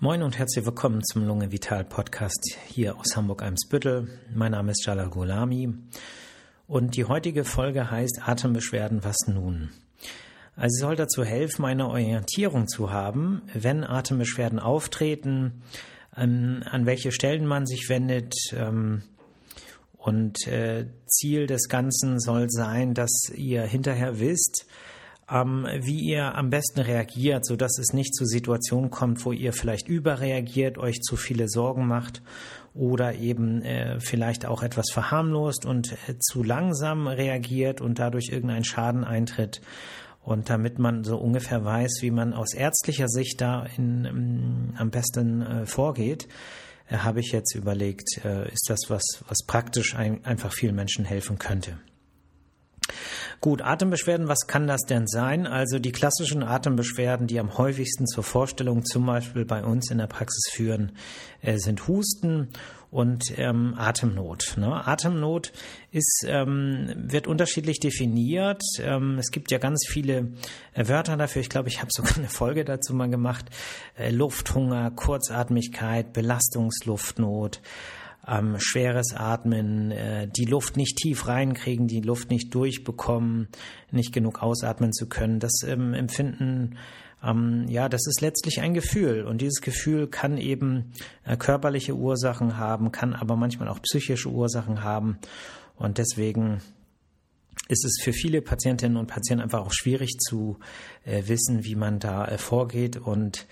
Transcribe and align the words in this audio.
Moin 0.00 0.24
und 0.24 0.36
herzlich 0.36 0.66
willkommen 0.66 1.04
zum 1.04 1.24
Lunge 1.24 1.52
Vital 1.52 1.84
Podcast 1.84 2.58
hier 2.66 2.98
aus 2.98 3.16
Hamburg-Eimsbüttel. 3.16 4.08
Mein 4.34 4.50
Name 4.50 4.72
ist 4.72 4.84
Jalal 4.84 5.08
Golami 5.08 5.72
und 6.66 6.96
die 6.96 7.04
heutige 7.04 7.44
Folge 7.44 7.92
heißt 7.92 8.22
Atembeschwerden, 8.26 9.04
was 9.04 9.16
nun? 9.28 9.70
Also 10.56 10.74
sie 10.74 10.80
soll 10.80 10.96
dazu 10.96 11.24
helfen, 11.24 11.64
eine 11.64 11.88
Orientierung 11.88 12.66
zu 12.66 12.90
haben, 12.90 13.42
wenn 13.54 13.84
Atembeschwerden 13.84 14.58
auftreten, 14.58 15.62
an, 16.10 16.64
an 16.64 16.86
welche 16.86 17.12
Stellen 17.12 17.46
man 17.46 17.64
sich 17.64 17.88
wendet. 17.88 18.34
Ähm, 18.52 19.04
und 19.96 20.46
äh, 20.48 20.86
Ziel 21.06 21.46
des 21.46 21.68
Ganzen 21.68 22.18
soll 22.20 22.50
sein, 22.50 22.94
dass 22.94 23.30
ihr 23.34 23.62
hinterher 23.62 24.18
wisst, 24.18 24.66
ähm, 25.30 25.66
wie 25.80 26.00
ihr 26.00 26.34
am 26.34 26.50
besten 26.50 26.80
reagiert, 26.80 27.46
so 27.46 27.56
dass 27.56 27.78
es 27.78 27.92
nicht 27.92 28.14
zu 28.14 28.24
Situationen 28.24 28.90
kommt, 28.90 29.24
wo 29.24 29.32
ihr 29.32 29.52
vielleicht 29.52 29.88
überreagiert, 29.88 30.78
euch 30.78 31.00
zu 31.00 31.16
viele 31.16 31.48
Sorgen 31.48 31.86
macht 31.86 32.22
oder 32.74 33.14
eben 33.14 33.62
äh, 33.62 34.00
vielleicht 34.00 34.46
auch 34.46 34.62
etwas 34.62 34.86
verharmlost 34.92 35.64
und 35.64 35.92
äh, 36.08 36.18
zu 36.18 36.42
langsam 36.42 37.06
reagiert 37.06 37.80
und 37.80 37.98
dadurch 37.98 38.28
irgendein 38.30 38.64
Schaden 38.64 39.04
eintritt. 39.04 39.60
Und 40.22 40.48
damit 40.48 40.78
man 40.78 41.04
so 41.04 41.18
ungefähr 41.18 41.64
weiß, 41.64 41.98
wie 42.00 42.10
man 42.10 42.32
aus 42.32 42.54
ärztlicher 42.54 43.08
Sicht 43.08 43.40
da 43.40 43.66
in, 43.76 44.06
um, 44.06 44.74
am 44.76 44.90
besten 44.90 45.42
äh, 45.42 45.66
vorgeht, 45.66 46.28
äh, 46.88 46.96
habe 46.96 47.20
ich 47.20 47.30
jetzt 47.32 47.54
überlegt, 47.54 48.24
äh, 48.24 48.50
ist 48.50 48.68
das 48.68 48.80
was, 48.88 49.04
was 49.28 49.44
praktisch 49.46 49.94
ein, 49.94 50.24
einfach 50.24 50.52
vielen 50.52 50.74
Menschen 50.74 51.04
helfen 51.04 51.38
könnte. 51.38 51.78
Gut, 53.44 53.60
Atembeschwerden, 53.60 54.26
was 54.26 54.46
kann 54.46 54.66
das 54.66 54.86
denn 54.86 55.06
sein? 55.06 55.46
Also 55.46 55.78
die 55.78 55.92
klassischen 55.92 56.42
Atembeschwerden, 56.42 57.26
die 57.26 57.38
am 57.38 57.58
häufigsten 57.58 58.06
zur 58.06 58.24
Vorstellung 58.24 58.86
zum 58.86 59.04
Beispiel 59.04 59.44
bei 59.44 59.62
uns 59.62 59.90
in 59.90 59.98
der 59.98 60.06
Praxis 60.06 60.50
führen, 60.50 60.92
äh, 61.42 61.58
sind 61.58 61.86
Husten 61.86 62.48
und 62.90 63.38
ähm, 63.38 63.74
Atemnot. 63.76 64.54
Ne? 64.56 64.86
Atemnot 64.86 65.52
ist, 65.90 66.24
ähm, 66.26 66.90
wird 66.96 67.26
unterschiedlich 67.26 67.80
definiert. 67.80 68.62
Ähm, 68.78 69.18
es 69.18 69.30
gibt 69.30 69.50
ja 69.50 69.58
ganz 69.58 69.84
viele 69.86 70.32
äh, 70.72 70.88
Wörter 70.88 71.18
dafür. 71.18 71.42
Ich 71.42 71.50
glaube, 71.50 71.68
ich 71.68 71.82
habe 71.82 71.90
sogar 71.92 72.16
eine 72.16 72.28
Folge 72.28 72.64
dazu 72.64 72.94
mal 72.94 73.10
gemacht. 73.10 73.44
Äh, 73.98 74.08
Lufthunger, 74.08 74.90
Kurzatmigkeit, 74.90 76.14
Belastungsluftnot 76.14 77.60
ähm, 78.26 78.56
schweres 78.58 79.14
Atmen, 79.14 79.90
äh, 79.90 80.28
die 80.28 80.44
Luft 80.44 80.76
nicht 80.76 80.96
tief 80.96 81.26
reinkriegen, 81.26 81.86
die 81.86 82.00
Luft 82.00 82.30
nicht 82.30 82.54
durchbekommen, 82.54 83.48
nicht 83.90 84.12
genug 84.12 84.42
ausatmen 84.42 84.92
zu 84.92 85.08
können. 85.08 85.40
Das 85.40 85.62
ähm, 85.66 85.94
Empfinden, 85.94 86.76
ähm, 87.22 87.66
ja, 87.68 87.88
das 87.88 88.06
ist 88.06 88.20
letztlich 88.20 88.60
ein 88.60 88.74
Gefühl. 88.74 89.24
Und 89.24 89.40
dieses 89.40 89.60
Gefühl 89.60 90.08
kann 90.08 90.38
eben 90.38 90.92
äh, 91.24 91.36
körperliche 91.36 91.94
Ursachen 91.94 92.56
haben, 92.56 92.92
kann 92.92 93.14
aber 93.14 93.36
manchmal 93.36 93.68
auch 93.68 93.80
psychische 93.82 94.30
Ursachen 94.30 94.82
haben. 94.82 95.18
Und 95.76 95.98
deswegen 95.98 96.60
ist 97.68 97.84
es 97.84 97.98
für 98.02 98.12
viele 98.12 98.42
Patientinnen 98.42 98.96
und 98.96 99.06
Patienten 99.06 99.42
einfach 99.42 99.60
auch 99.60 99.72
schwierig 99.72 100.18
zu 100.18 100.58
äh, 101.04 101.22
wissen, 101.26 101.64
wie 101.64 101.76
man 101.76 101.98
da 101.98 102.26
äh, 102.26 102.38
vorgeht. 102.38 102.96
Und 102.96 103.46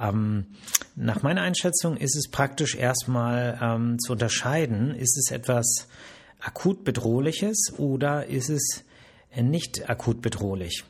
ähm, 0.00 0.46
nach 0.94 1.22
meiner 1.22 1.42
Einschätzung 1.42 1.96
ist 1.96 2.16
es 2.16 2.30
praktisch 2.30 2.74
erstmal 2.74 3.58
ähm, 3.60 3.98
zu 3.98 4.12
unterscheiden, 4.12 4.94
ist 4.94 5.16
es 5.16 5.30
etwas 5.30 5.88
akut 6.40 6.84
bedrohliches 6.84 7.72
oder 7.78 8.26
ist 8.26 8.50
es 8.50 8.84
nicht 9.34 9.88
akut 9.88 10.22
bedrohlich. 10.22 10.84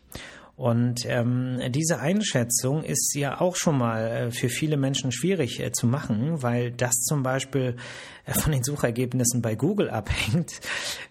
Und 0.57 1.05
ähm, 1.05 1.61
diese 1.69 2.01
Einschätzung 2.01 2.83
ist 2.83 3.15
ja 3.15 3.43
auch 3.43 3.57
schon 3.57 3.77
mal 3.77 4.07
äh, 4.07 4.31
für 4.31 4.49
viele 4.49 4.79
Menschen 4.79 5.13
schwierig 5.13 5.61
äh, 5.61 5.71
zu 5.71 5.87
machen, 5.87 6.43
weil 6.43 6.73
das 6.73 6.95
zum 7.03 7.23
Beispiel 7.23 7.77
äh, 8.25 8.33
von 8.33 8.53
den 8.53 8.65
Suchergebnissen 8.65 9.43
bei 9.43 9.55
Google 9.55 9.91
abhängt, 9.91 10.61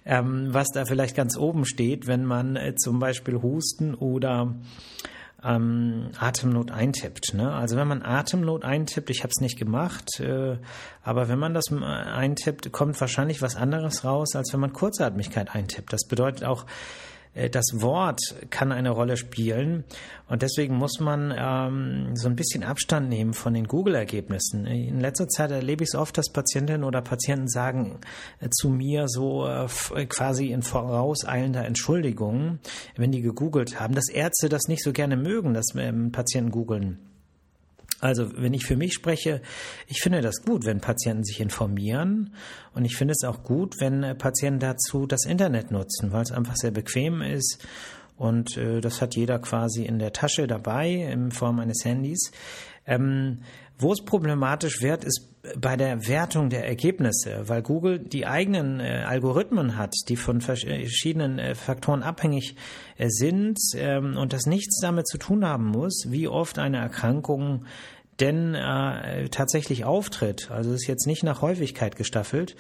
ähm, 0.04 0.48
was 0.50 0.70
da 0.74 0.86
vielleicht 0.86 1.16
ganz 1.16 1.38
oben 1.38 1.66
steht, 1.66 2.08
wenn 2.08 2.26
man 2.26 2.56
äh, 2.56 2.74
zum 2.76 2.98
Beispiel 2.98 3.36
Husten 3.36 3.94
oder 3.94 4.56
ähm, 5.46 6.10
Atemnot 6.18 6.72
eintippt. 6.72 7.34
Ne? 7.34 7.54
Also 7.54 7.78
wenn 7.78 7.88
man 7.88 8.02
Atemnot 8.02 8.64
eintippt, 8.64 9.10
ich 9.10 9.20
habe 9.20 9.32
es 9.36 9.42
nicht 9.42 9.58
gemacht, 9.58 10.20
äh, 10.20 10.58
aber 11.04 11.30
wenn 11.30 11.40
man 11.40 11.54
das 11.54 11.72
eintippt, 11.72 12.72
kommt 12.72 13.00
wahrscheinlich 13.00 13.42
was 13.42 13.56
anderes 13.56 14.04
raus, 14.04 14.36
als 14.36 14.52
wenn 14.54 14.60
man 14.60 14.74
Kurzatmigkeit 14.74 15.54
eintippt. 15.54 15.94
Das 15.94 16.08
bedeutet 16.08 16.44
auch, 16.44 16.64
äh, 16.64 16.68
das 17.52 17.66
Wort 17.82 18.22
kann 18.50 18.72
eine 18.72 18.92
Rolle 18.92 19.18
spielen 19.18 19.84
und 20.28 20.42
deswegen 20.42 20.76
muss 20.76 21.00
man 21.00 21.34
ähm, 21.38 22.16
so 22.16 22.28
ein 22.28 22.36
bisschen 22.36 22.64
Abstand 22.64 23.10
nehmen 23.10 23.34
von 23.34 23.54
den 23.54 23.68
Google-Ergebnissen. 23.68 24.66
In 24.66 25.00
letzter 25.00 25.28
Zeit 25.28 25.52
erlebe 25.52 25.84
ich 25.84 25.90
es 25.94 25.96
oft, 25.96 26.18
dass 26.18 26.32
Patientinnen 26.32 26.84
oder 26.84 27.02
Patienten 27.02 27.48
sagen 27.48 28.00
äh, 28.40 28.50
zu 28.50 28.70
mir 28.70 29.08
so 29.08 29.46
äh, 29.46 29.68
äh, 29.94 30.06
quasi 30.08 30.48
in 30.48 30.64
vorauseilender 30.64 31.66
Entschuldigung, 31.66 32.60
wenn 32.96 33.12
die 33.12 33.22
gegoogelt 33.22 33.80
haben, 33.80 33.94
dass 33.94 34.10
Ärzte 34.10 34.50
das 34.50 34.68
nicht 34.68 34.84
so 34.84 34.94
gerne 34.94 35.16
mögen, 35.16 35.54
dass 35.54 35.68
ähm, 35.76 36.12
Patienten 36.12 36.52
googeln. 36.52 37.15
Also, 38.02 38.30
wenn 38.38 38.54
ich 38.54 38.66
für 38.66 38.76
mich 38.76 38.94
spreche, 38.94 39.42
ich 39.88 40.02
finde 40.02 40.22
das 40.22 40.44
gut, 40.44 40.66
wenn 40.66 40.82
Patienten 40.82 41.24
sich 41.24 41.40
informieren 41.40 42.34
und 42.74 42.86
ich 42.86 42.98
finde 42.98 43.14
es 43.14 43.24
auch 43.24 43.44
gut, 43.44 43.76
wenn 43.80 44.04
äh, 44.04 44.16
Patienten 44.16 44.60
dazu 44.60 45.08
das 45.08 45.26
Internet 45.26 45.72
nutzen, 45.72 46.12
weil 46.12 46.24
es 46.24 46.32
einfach 46.32 46.56
sehr 46.56 46.72
bequem 46.72 47.22
ist 47.22 47.66
und 48.18 48.58
äh, 48.58 48.82
das 48.82 49.02
hat 49.02 49.16
jeder 49.16 49.40
quasi 49.40 49.84
in 49.84 50.00
der 50.00 50.14
Tasche 50.14 50.48
dabei 50.48 50.90
in 50.90 51.32
Form 51.32 51.60
eines 51.60 51.84
Handys. 51.84 52.32
Ähm, 52.86 53.40
wo 53.78 53.92
es 53.92 54.04
problematisch 54.04 54.82
wird, 54.82 55.04
ist 55.04 55.36
bei 55.60 55.76
der 55.76 56.08
Wertung 56.08 56.50
der 56.50 56.66
Ergebnisse, 56.66 57.48
weil 57.48 57.62
Google 57.62 58.00
die 58.00 58.26
eigenen 58.26 58.80
äh, 58.80 59.04
Algorithmen 59.06 59.78
hat, 59.78 59.94
die 60.10 60.16
von 60.16 60.42
verschiedenen 60.42 61.40
äh, 61.40 61.56
Faktoren 61.56 62.04
abhängig 62.04 62.56
äh, 62.98 63.10
sind 63.10 63.60
ähm, 63.76 64.18
und 64.18 64.34
das 64.34 64.46
nichts 64.46 64.80
damit 64.82 65.08
zu 65.08 65.18
tun 65.18 65.46
haben 65.46 65.66
muss, 65.66 66.06
wie 66.10 66.28
oft 66.28 66.58
eine 66.58 66.78
Erkrankung 66.78 67.66
denn 68.20 68.56
äh, 68.56 69.28
tatsächlich 69.30 69.84
auftritt. 69.84 70.50
Also 70.50 70.72
es 70.72 70.84
ist 70.84 70.88
jetzt 70.88 71.06
nicht 71.06 71.24
nach 71.24 71.42
Häufigkeit 71.42 71.96
gestaffelt, 71.96 72.56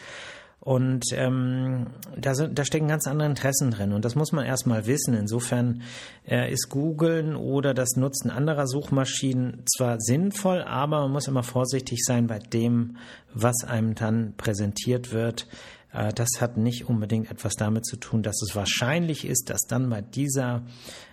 und 0.60 1.06
ähm, 1.12 1.88
da, 2.18 2.34
sind, 2.34 2.58
da 2.58 2.66
stecken 2.66 2.88
ganz 2.88 3.06
andere 3.06 3.30
Interessen 3.30 3.72
drin 3.72 3.94
und 3.94 4.04
das 4.04 4.16
muss 4.16 4.32
man 4.32 4.46
erstmal 4.46 4.88
wissen. 4.88 5.14
Insofern 5.14 5.84
äh, 6.28 6.52
ist 6.52 6.70
Googlen 6.70 7.36
oder 7.36 7.74
das 7.74 7.96
Nutzen 7.98 8.32
anderer 8.32 8.66
Suchmaschinen 8.66 9.64
zwar 9.66 10.00
sinnvoll, 10.00 10.64
aber 10.64 11.02
man 11.02 11.12
muss 11.12 11.28
immer 11.28 11.44
vorsichtig 11.44 12.04
sein 12.04 12.28
bei 12.28 12.40
dem, 12.40 12.98
was 13.34 13.64
einem 13.64 13.94
dann 13.94 14.34
präsentiert 14.38 15.14
wird. 15.14 15.48
Äh, 15.94 16.14
das 16.14 16.30
hat 16.40 16.58
nicht 16.58 16.90
unbedingt 16.90 17.32
etwas 17.32 17.54
damit 17.54 17.86
zu 17.86 17.98
tun, 17.98 18.24
dass 18.24 18.42
es 18.42 18.56
wahrscheinlich 18.56 19.26
ist, 19.26 19.50
dass 19.50 19.62
dann 19.68 19.90
bei 19.90 20.02
dieser 20.02 20.64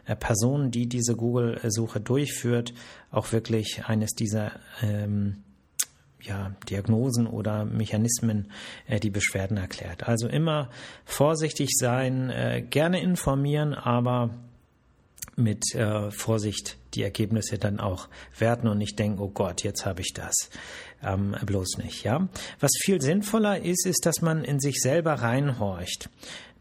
äh, 0.07 0.17
Person, 0.17 0.71
die 0.71 0.89
diese 0.89 1.15
Google-Suche 1.15 2.01
durchführt, 2.01 2.75
auch 3.11 3.33
wirklich 3.33 3.85
eines 3.85 4.13
dieser 4.13 4.53
ähm, 4.83 5.45
ja, 6.23 6.55
Diagnosen 6.69 7.27
oder 7.27 7.65
Mechanismen 7.65 8.51
äh, 8.87 9.01
die 9.01 9.11
Beschwerden 9.11 9.57
erklärt. 9.57 10.09
Also 10.09 10.29
immer 10.29 10.71
vorsichtig 11.05 11.71
sein, 11.73 12.31
äh, 12.31 12.63
gerne 12.69 13.03
informieren, 13.03 13.75
aber 13.75 14.31
mit 15.37 15.75
äh, 15.75 16.11
Vorsicht 16.11 16.77
die 16.95 17.03
Ergebnisse 17.03 17.59
dann 17.59 17.81
auch 17.81 18.09
werten 18.39 18.69
und 18.69 18.79
nicht 18.79 18.99
denken, 18.99 19.19
oh 19.21 19.31
Gott, 19.31 19.63
jetzt 19.65 19.87
habe 19.87 20.03
ich 20.03 20.13
das. 20.15 20.35
Ähm, 21.03 21.35
bloß 21.45 21.79
nicht, 21.79 22.05
ja. 22.05 22.29
Was 22.61 22.71
viel 22.81 23.01
sinnvoller 23.01 23.61
ist, 23.61 23.87
ist, 23.87 24.05
dass 24.07 24.21
man 24.21 24.45
in 24.45 24.61
sich 24.61 24.81
selber 24.81 25.15
reinhorcht 25.15 26.11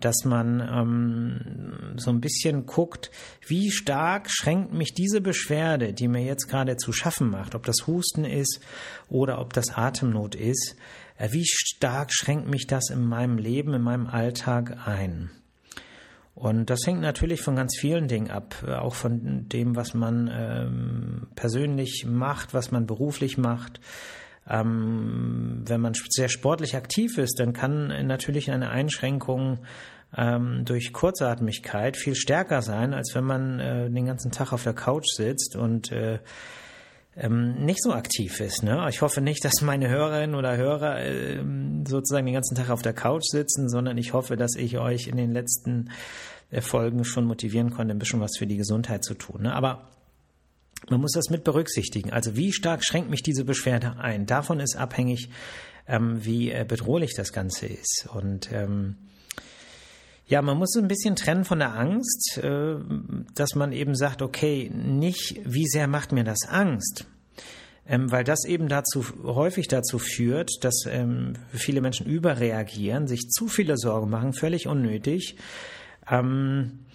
dass 0.05 0.25
man 0.25 0.59
ähm, 0.59 1.97
so 1.97 2.11
ein 2.11 2.21
bisschen 2.21 2.65
guckt, 2.65 3.11
wie 3.47 3.71
stark 3.71 4.29
schränkt 4.29 4.73
mich 4.73 4.93
diese 4.93 5.21
Beschwerde, 5.21 5.93
die 5.93 6.07
mir 6.07 6.23
jetzt 6.23 6.47
gerade 6.47 6.77
zu 6.77 6.91
schaffen 6.91 7.29
macht, 7.29 7.55
ob 7.55 7.65
das 7.65 7.87
Husten 7.87 8.25
ist 8.25 8.59
oder 9.09 9.39
ob 9.39 9.53
das 9.53 9.69
Atemnot 9.75 10.35
ist, 10.35 10.75
äh, 11.17 11.29
wie 11.31 11.45
stark 11.45 12.13
schränkt 12.13 12.49
mich 12.49 12.67
das 12.67 12.89
in 12.89 13.05
meinem 13.05 13.37
Leben, 13.37 13.73
in 13.73 13.81
meinem 13.81 14.07
Alltag 14.07 14.87
ein. 14.87 15.31
Und 16.33 16.69
das 16.69 16.79
hängt 16.85 17.01
natürlich 17.01 17.41
von 17.41 17.55
ganz 17.55 17.77
vielen 17.77 18.07
Dingen 18.07 18.31
ab, 18.31 18.55
äh, 18.65 18.73
auch 18.73 18.95
von 18.95 19.47
dem, 19.49 19.75
was 19.75 19.93
man 19.93 20.29
ähm, 20.33 21.27
persönlich 21.35 22.05
macht, 22.07 22.53
was 22.53 22.71
man 22.71 22.85
beruflich 22.87 23.37
macht, 23.37 23.79
ähm, 24.49 25.63
wenn 25.65 25.81
man 25.81 25.93
sehr 26.09 26.29
sportlich 26.29 26.75
aktiv 26.75 27.17
ist, 27.17 27.39
dann 27.39 27.53
kann 27.53 27.87
natürlich 28.07 28.51
eine 28.51 28.69
Einschränkung 28.69 29.59
ähm, 30.17 30.65
durch 30.65 30.91
Kurzatmigkeit 30.93 31.95
viel 31.95 32.15
stärker 32.15 32.61
sein, 32.61 32.93
als 32.93 33.15
wenn 33.15 33.23
man 33.23 33.59
äh, 33.59 33.89
den 33.89 34.05
ganzen 34.05 34.31
Tag 34.31 34.51
auf 34.51 34.63
der 34.63 34.73
Couch 34.73 35.07
sitzt 35.15 35.55
und 35.55 35.91
äh, 35.91 36.19
ähm, 37.15 37.65
nicht 37.65 37.81
so 37.83 37.93
aktiv 37.93 38.39
ist. 38.39 38.63
Ne? 38.63 38.85
Ich 38.89 39.01
hoffe 39.01 39.21
nicht, 39.21 39.43
dass 39.43 39.61
meine 39.61 39.89
Hörerinnen 39.89 40.35
oder 40.35 40.57
Hörer 40.57 40.99
äh, 40.99 41.43
sozusagen 41.87 42.25
den 42.25 42.33
ganzen 42.33 42.55
Tag 42.55 42.69
auf 42.69 42.81
der 42.81 42.93
Couch 42.93 43.25
sitzen, 43.25 43.69
sondern 43.69 43.97
ich 43.97 44.13
hoffe, 44.13 44.37
dass 44.37 44.55
ich 44.55 44.77
euch 44.77 45.07
in 45.07 45.17
den 45.17 45.31
letzten 45.31 45.91
äh, 46.49 46.61
Folgen 46.61 47.03
schon 47.03 47.25
motivieren 47.25 47.71
konnte, 47.71 47.93
ein 47.93 47.99
bisschen 47.99 48.21
was 48.21 48.37
für 48.37 48.47
die 48.47 48.57
Gesundheit 48.57 49.03
zu 49.03 49.13
tun. 49.13 49.43
Ne? 49.43 49.53
Aber 49.53 49.89
man 50.89 51.01
muss 51.01 51.11
das 51.13 51.29
mit 51.29 51.43
berücksichtigen. 51.43 52.11
Also 52.11 52.35
wie 52.35 52.51
stark 52.51 52.83
schränkt 52.83 53.09
mich 53.09 53.23
diese 53.23 53.45
Beschwerde 53.45 53.97
ein? 53.99 54.25
Davon 54.25 54.59
ist 54.59 54.75
abhängig, 54.75 55.29
ähm, 55.87 56.23
wie 56.25 56.51
äh, 56.51 56.65
bedrohlich 56.67 57.13
das 57.15 57.33
Ganze 57.33 57.67
ist. 57.67 58.07
Und 58.13 58.51
ähm, 58.51 58.95
ja, 60.27 60.41
man 60.41 60.57
muss 60.57 60.75
ein 60.77 60.87
bisschen 60.87 61.15
trennen 61.15 61.43
von 61.43 61.59
der 61.59 61.75
Angst, 61.75 62.39
äh, 62.41 62.75
dass 63.35 63.55
man 63.55 63.71
eben 63.73 63.95
sagt, 63.95 64.21
okay, 64.21 64.71
nicht, 64.73 65.41
wie 65.45 65.67
sehr 65.67 65.87
macht 65.87 66.11
mir 66.11 66.23
das 66.23 66.47
Angst? 66.47 67.05
Ähm, 67.87 68.11
weil 68.11 68.23
das 68.23 68.45
eben 68.45 68.69
dazu 68.69 69.03
häufig 69.23 69.67
dazu 69.67 69.99
führt, 69.99 70.49
dass 70.61 70.85
ähm, 70.87 71.33
viele 71.51 71.81
Menschen 71.81 72.05
überreagieren, 72.05 73.07
sich 73.07 73.27
zu 73.29 73.47
viele 73.47 73.75
Sorgen 73.75 74.09
machen, 74.09 74.33
völlig 74.33 74.67
unnötig. 74.67 75.35
Ähm, 76.09 76.85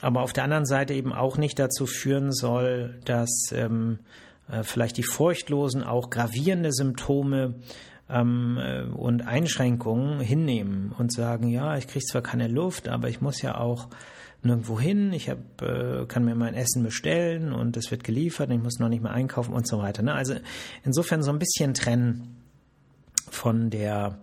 aber 0.00 0.22
auf 0.22 0.32
der 0.32 0.44
anderen 0.44 0.66
Seite 0.66 0.94
eben 0.94 1.12
auch 1.12 1.38
nicht 1.38 1.58
dazu 1.58 1.86
führen 1.86 2.32
soll, 2.32 3.00
dass 3.04 3.52
ähm, 3.52 3.98
äh, 4.50 4.62
vielleicht 4.62 4.96
die 4.96 5.02
Furchtlosen 5.02 5.82
auch 5.82 6.10
gravierende 6.10 6.72
Symptome 6.72 7.54
ähm, 8.08 8.58
äh, 8.58 8.82
und 8.82 9.26
Einschränkungen 9.26 10.20
hinnehmen 10.20 10.94
und 10.96 11.12
sagen, 11.12 11.48
ja, 11.48 11.76
ich 11.76 11.86
kriege 11.86 12.04
zwar 12.04 12.22
keine 12.22 12.48
Luft, 12.48 12.88
aber 12.88 13.08
ich 13.08 13.20
muss 13.20 13.42
ja 13.42 13.58
auch 13.58 13.88
nirgendwo 14.42 14.78
hin, 14.78 15.12
ich 15.12 15.28
hab, 15.28 15.62
äh, 15.62 16.06
kann 16.06 16.24
mir 16.24 16.34
mein 16.34 16.54
Essen 16.54 16.82
bestellen 16.82 17.52
und 17.52 17.76
es 17.76 17.90
wird 17.90 18.04
geliefert, 18.04 18.50
ich 18.50 18.62
muss 18.62 18.78
noch 18.78 18.88
nicht 18.88 19.02
mehr 19.02 19.12
einkaufen 19.12 19.52
und 19.52 19.66
so 19.66 19.78
weiter. 19.78 20.02
Ne? 20.02 20.14
Also 20.14 20.34
insofern 20.84 21.22
so 21.22 21.32
ein 21.32 21.40
bisschen 21.40 21.74
trennen 21.74 22.36
von 23.30 23.70
der 23.70 24.18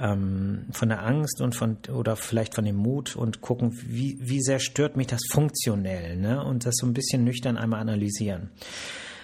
ähm, 0.00 0.66
von 0.72 0.88
der 0.88 1.04
Angst 1.04 1.40
und 1.40 1.54
von 1.54 1.78
oder 1.92 2.16
vielleicht 2.16 2.54
von 2.54 2.64
dem 2.64 2.76
Mut 2.76 3.16
und 3.16 3.40
gucken, 3.40 3.78
wie, 3.86 4.18
wie 4.20 4.40
sehr 4.40 4.60
stört 4.60 4.96
mich 4.96 5.06
das 5.06 5.20
funktionell, 5.30 6.16
ne? 6.16 6.44
Und 6.44 6.66
das 6.66 6.74
so 6.76 6.86
ein 6.86 6.94
bisschen 6.94 7.24
nüchtern 7.24 7.56
einmal 7.56 7.80
analysieren. 7.80 8.50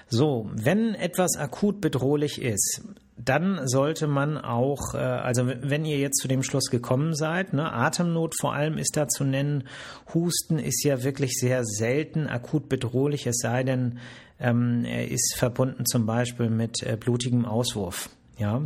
So, 0.08 0.50
wenn 0.52 0.94
etwas 0.94 1.36
akut 1.36 1.80
bedrohlich 1.80 2.40
ist, 2.40 2.82
dann 3.16 3.66
sollte 3.66 4.06
man 4.06 4.36
auch, 4.38 4.94
äh, 4.94 4.98
also 4.98 5.46
wenn 5.46 5.84
ihr 5.84 5.98
jetzt 5.98 6.20
zu 6.20 6.28
dem 6.28 6.42
Schluss 6.42 6.70
gekommen 6.70 7.14
seid, 7.14 7.52
ne, 7.52 7.72
Atemnot 7.72 8.34
vor 8.40 8.54
allem 8.54 8.76
ist 8.76 8.96
da 8.96 9.08
zu 9.08 9.24
nennen, 9.24 9.64
Husten 10.12 10.58
ist 10.58 10.84
ja 10.84 11.04
wirklich 11.04 11.32
sehr 11.34 11.64
selten 11.64 12.26
akut 12.26 12.68
bedrohlich, 12.68 13.26
es 13.26 13.38
sei 13.38 13.62
denn, 13.62 13.98
ähm, 14.40 14.84
er 14.84 15.08
ist 15.10 15.36
verbunden 15.36 15.86
zum 15.86 16.06
Beispiel 16.06 16.50
mit 16.50 16.82
äh, 16.82 16.96
blutigem 16.96 17.44
Auswurf. 17.44 18.10
Ja, 18.36 18.62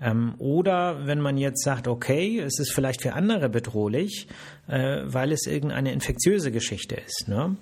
ähm, 0.00 0.34
oder 0.38 1.06
wenn 1.06 1.20
man 1.20 1.36
jetzt 1.36 1.62
sagt, 1.62 1.88
okay, 1.88 2.40
es 2.40 2.58
ist 2.58 2.72
vielleicht 2.72 3.02
für 3.02 3.12
andere 3.12 3.48
bedrohlich, 3.48 4.28
äh, 4.66 5.02
weil 5.04 5.32
es 5.32 5.46
irgendeine 5.46 5.92
infektiöse 5.92 6.50
Geschichte 6.50 6.96
ist. 6.96 7.28
Ne? 7.28 7.56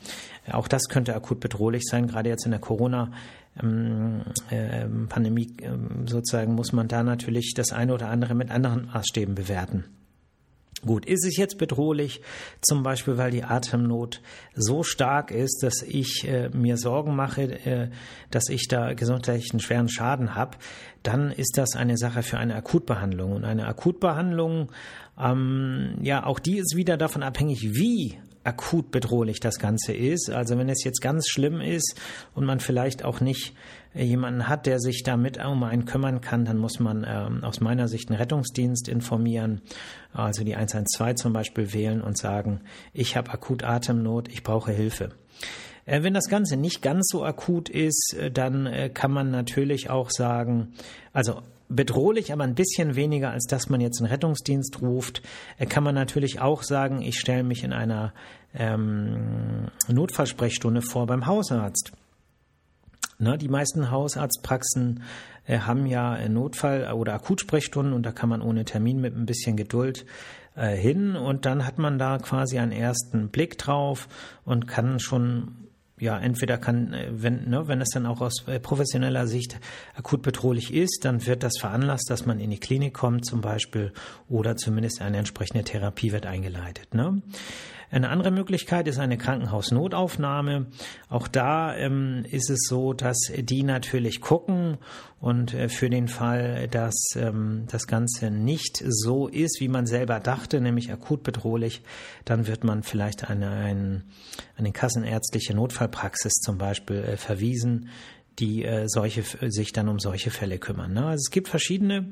Auch 0.51 0.69
das 0.69 0.89
könnte 0.89 1.15
akut 1.15 1.41
bedrohlich 1.41 1.85
sein, 1.85 2.07
gerade 2.07 2.29
jetzt 2.29 2.45
in 2.45 2.53
der 2.53 2.61
Corona. 2.61 3.11
Ähm, 3.61 4.23
äh, 4.51 4.87
Pandemie 5.09 5.57
äh, 5.63 5.71
sozusagen 6.07 6.55
muss 6.55 6.73
man 6.73 6.87
da 6.87 7.03
natürlich 7.03 7.55
das 7.57 7.73
eine 7.73 7.93
oder 7.95 8.09
andere 8.09 8.35
mit 8.35 8.51
anderen 8.51 8.87
Maßstäben 8.87 9.35
bewerten. 9.35 9.85
Gut, 10.87 11.07
ist 11.07 11.27
es 11.27 11.37
jetzt 11.37 11.59
bedrohlich, 11.59 12.21
zum 12.61 12.85
Beispiel 12.85 13.17
weil 13.17 13.33
die 13.33 13.43
Atemnot 13.43 14.21
so 14.55 14.85
stark 14.85 15.33
ist, 15.33 15.63
dass 15.63 15.83
ich 15.83 16.27
äh, 16.29 16.51
mir 16.51 16.77
Sorgen 16.77 17.17
mache, 17.17 17.43
äh, 17.67 17.91
dass 18.31 18.49
ich 18.49 18.69
da 18.69 18.95
gesundheitlich 18.95 19.51
einen 19.51 19.61
schweren 19.61 19.89
Schaden 19.89 20.37
habe, 20.37 20.57
dann 21.03 21.33
ist 21.33 21.59
das 21.59 21.75
eine 21.75 21.97
Sache 21.97 22.23
für 22.23 22.39
eine 22.39 22.55
Akutbehandlung. 22.55 23.33
Und 23.33 23.45
eine 23.45 23.67
Akutbehandlung, 23.67 24.71
ähm, 25.21 25.97
ja, 26.01 26.25
auch 26.25 26.39
die 26.39 26.59
ist 26.59 26.77
wieder 26.77 26.97
davon 26.97 27.25
abhängig, 27.25 27.75
wie 27.75 28.19
akut 28.49 28.91
bedrohlich 28.91 29.41
das 29.41 29.59
Ganze 29.59 29.93
ist. 29.93 30.31
Also 30.31 30.57
wenn 30.59 30.71
es 30.71 30.83
jetzt 30.83 31.03
ganz 31.03 31.29
schlimm 31.29 31.61
ist 31.61 32.01
und 32.35 32.47
man 32.47 32.61
vielleicht 32.61 33.05
auch 33.05 33.21
nicht 33.21 33.55
äh, 33.95 34.05
jemanden 34.05 34.49
hat, 34.49 34.67
der 34.67 34.81
sich 34.81 35.03
damit 35.03 35.39
um 35.45 35.63
einen 35.63 35.85
kümmern 35.85 36.21
kann, 36.23 36.47
dann 36.47 36.57
muss 36.57 36.81
man 36.81 37.07
ähm, 37.07 37.45
aus 37.45 37.61
meiner 37.61 37.89
Sicht 37.89 38.09
einen 38.09 38.19
Rettungsdienst 38.19 38.89
informieren, 38.89 39.61
also 40.13 40.45
die 40.45 40.57
112 40.57 41.17
zum 41.17 41.33
Beispiel 41.35 41.73
wählen 41.75 42.01
und 42.01 42.17
sagen, 42.17 42.63
ich 42.95 43.17
habe 43.17 43.31
akut 43.31 43.63
Atemnot, 43.65 44.29
ich 44.29 44.43
brauche 44.43 44.73
Hilfe. 44.73 45.11
Äh, 45.85 46.03
wenn 46.03 46.15
das 46.15 46.29
Ganze 46.31 46.57
nicht 46.57 46.81
ganz 46.81 47.09
so 47.11 47.25
akut 47.25 47.69
ist, 47.69 48.17
äh, 48.19 48.31
dann 48.31 48.91
kann 48.95 49.13
man 49.13 49.31
natürlich 49.31 49.91
auch 49.91 50.11
sagen, 50.11 50.73
also 51.13 51.43
bedrohlich, 51.69 52.33
aber 52.33 52.45
ein 52.45 52.55
bisschen 52.55 52.97
weniger, 52.97 53.31
als 53.31 53.45
dass 53.45 53.69
man 53.69 53.81
jetzt 53.81 54.01
einen 54.01 54.11
Rettungsdienst 54.11 54.81
ruft, 54.81 55.23
kann 55.69 55.85
man 55.85 55.95
natürlich 55.95 56.41
auch 56.41 56.63
sagen, 56.63 57.03
ich 57.03 57.19
stelle 57.19 57.43
mich 57.43 57.65
in 57.65 57.73
einer 57.73 58.13
ähm, 58.55 59.69
Notfallsprechstunde 59.89 60.83
vor 60.83 61.07
beim 61.07 61.27
Hausarzt. 61.27 61.93
Na, 63.19 63.37
die 63.37 63.49
meisten 63.49 63.91
Hausarztpraxen 63.91 65.03
äh, 65.47 65.59
haben 65.59 65.87
ja 65.87 66.29
Notfall- 66.29 66.93
oder 66.93 67.15
Akutsprechstunden 67.15 67.93
und 67.93 68.05
da 68.05 68.13
kann 68.13 68.29
man 68.29 68.43
ohne 68.43 68.65
Termin 68.65 69.01
mit 69.01 69.17
ein 69.17 69.27
bisschen 69.27 69.57
Geduld 69.57 70.07
äh, 70.55 70.77
hin 70.77 71.17
und 71.17 71.45
dann 71.45 71.67
hat 71.67 71.79
man 71.79 71.99
da 71.99 72.19
quasi 72.19 72.59
einen 72.59 72.73
ersten 72.73 73.29
Blick 73.29 73.59
drauf 73.59 74.09
und 74.45 74.69
kann 74.69 75.01
schon 75.01 75.68
ja, 76.01 76.19
entweder 76.19 76.59
kann, 76.59 76.93
äh, 76.93 77.09
wenn, 77.11 77.49
ne, 77.49 77.69
wenn 77.69 77.81
es 77.81 77.91
dann 77.91 78.07
auch 78.07 78.21
aus 78.21 78.47
äh, 78.47 78.61
professioneller 78.61 79.27
Sicht 79.27 79.59
akut 79.95 80.23
bedrohlich 80.23 80.73
ist, 80.73 81.05
dann 81.05 81.27
wird 81.27 81.43
das 81.43 81.59
veranlasst, 81.59 82.11
dass 82.11 82.27
man 82.27 82.41
in 82.41 82.51
die 82.51 82.61
Klinik 82.61 82.95
kommt 82.95 83.25
zum 83.25 83.41
Beispiel 83.41 83.93
oder 84.29 84.57
zumindest 84.57 85.01
eine 85.01 85.19
entsprechende 85.19 85.65
Therapie 85.65 86.13
wird 86.13 86.27
eingeleitet. 86.27 86.95
Ne? 86.95 87.23
Eine 87.91 88.11
andere 88.11 88.31
Möglichkeit 88.31 88.87
ist 88.87 88.99
eine 88.99 89.17
Krankenhausnotaufnahme. 89.17 90.67
Auch 91.09 91.27
da 91.27 91.75
ähm, 91.75 92.25
ist 92.31 92.51
es 92.51 92.67
so, 92.69 92.93
dass 92.93 93.19
die 93.35 93.63
natürlich 93.63 94.21
gucken 94.21 94.77
und 95.21 95.55
äh, 95.55 95.69
für 95.69 95.89
den 95.89 96.09
Fall, 96.09 96.69
dass 96.69 96.95
ähm, 97.17 97.65
das 97.71 97.87
Ganze 97.87 98.31
nicht 98.31 98.83
so 98.87 99.27
ist, 99.27 99.61
wie 99.61 99.69
man 99.69 99.87
selber 99.87 100.21
dachte, 100.21 100.61
nämlich 100.61 100.93
akut 100.93 101.23
bedrohlich, 101.23 101.83
dann 102.25 102.47
wird 102.47 102.63
man 102.63 102.83
vielleicht 102.83 103.31
eine, 103.31 103.51
ein, 103.51 104.05
eine 104.57 104.73
kassenärztliche 104.73 105.55
Notfallpraxis 105.55 106.35
zum 106.35 106.59
Beispiel 106.59 106.99
äh, 106.99 107.17
verwiesen, 107.17 107.89
die 108.39 108.65
äh, 108.65 108.85
solche, 108.87 109.23
sich 109.51 109.73
dann 109.73 109.89
um 109.89 109.99
solche 109.99 110.31
Fälle 110.31 110.59
kümmern. 110.59 110.93
Ne? 110.93 111.07
Also 111.07 111.23
es 111.27 111.31
gibt 111.31 111.49
verschiedene 111.49 112.07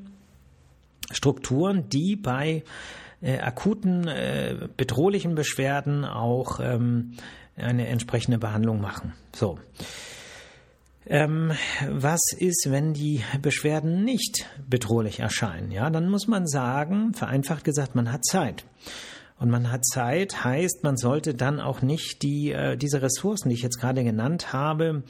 Strukturen, 1.13 1.89
die 1.89 2.17
bei 2.17 2.65
äh, 3.23 3.39
akuten, 3.39 4.07
äh, 4.09 4.69
bedrohlichen 4.77 5.35
Beschwerden 5.35 6.05
auch 6.05 6.61
ähm, 6.61 7.13
eine 7.57 7.87
entsprechende 7.89 8.39
Behandlung 8.39 8.81
machen. 8.81 9.15
So. 9.35 9.59
Ähm, 11.09 11.53
was 11.89 12.21
ist, 12.37 12.67
wenn 12.69 12.93
die 12.93 13.23
Beschwerden 13.41 14.05
nicht 14.05 14.47
bedrohlich 14.69 15.21
erscheinen? 15.21 15.71
Ja, 15.71 15.89
dann 15.89 16.09
muss 16.09 16.27
man 16.27 16.49
sagen, 16.49 17.15
vereinfacht 17.15 17.63
gesagt, 17.63 17.95
man 17.95 18.13
hat 18.13 18.25
Zeit. 18.25 18.65
Und 19.39 19.51
man 19.51 19.71
hat 19.71 19.85
Zeit, 19.85 20.45
heißt, 20.45 20.83
man 20.83 20.97
sollte 20.97 21.35
dann 21.35 21.61
auch 21.61 21.83
nicht 21.83 22.23
die, 22.23 22.53
äh, 22.53 22.77
diese 22.77 23.03
Ressourcen, 23.03 23.51
die 23.51 23.55
ich 23.55 23.63
jetzt 23.63 23.79
gerade 23.79 24.03
genannt 24.03 24.53
habe, 24.53 25.05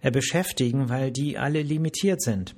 äh, 0.00 0.10
beschäftigen, 0.10 0.88
weil 0.88 1.10
die 1.10 1.36
alle 1.36 1.62
limitiert 1.62 2.22
sind. 2.22 2.54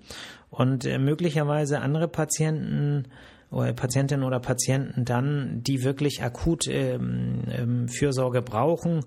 Und 0.50 0.84
äh, 0.84 0.98
möglicherweise 0.98 1.80
andere 1.80 2.08
Patienten 2.08 3.06
Patientinnen 3.50 4.26
oder 4.26 4.40
Patienten 4.40 5.04
dann, 5.04 5.62
die 5.62 5.84
wirklich 5.84 6.22
akut 6.22 6.66
ähm, 6.68 7.42
ähm, 7.50 7.88
Fürsorge 7.88 8.42
brauchen, 8.42 9.04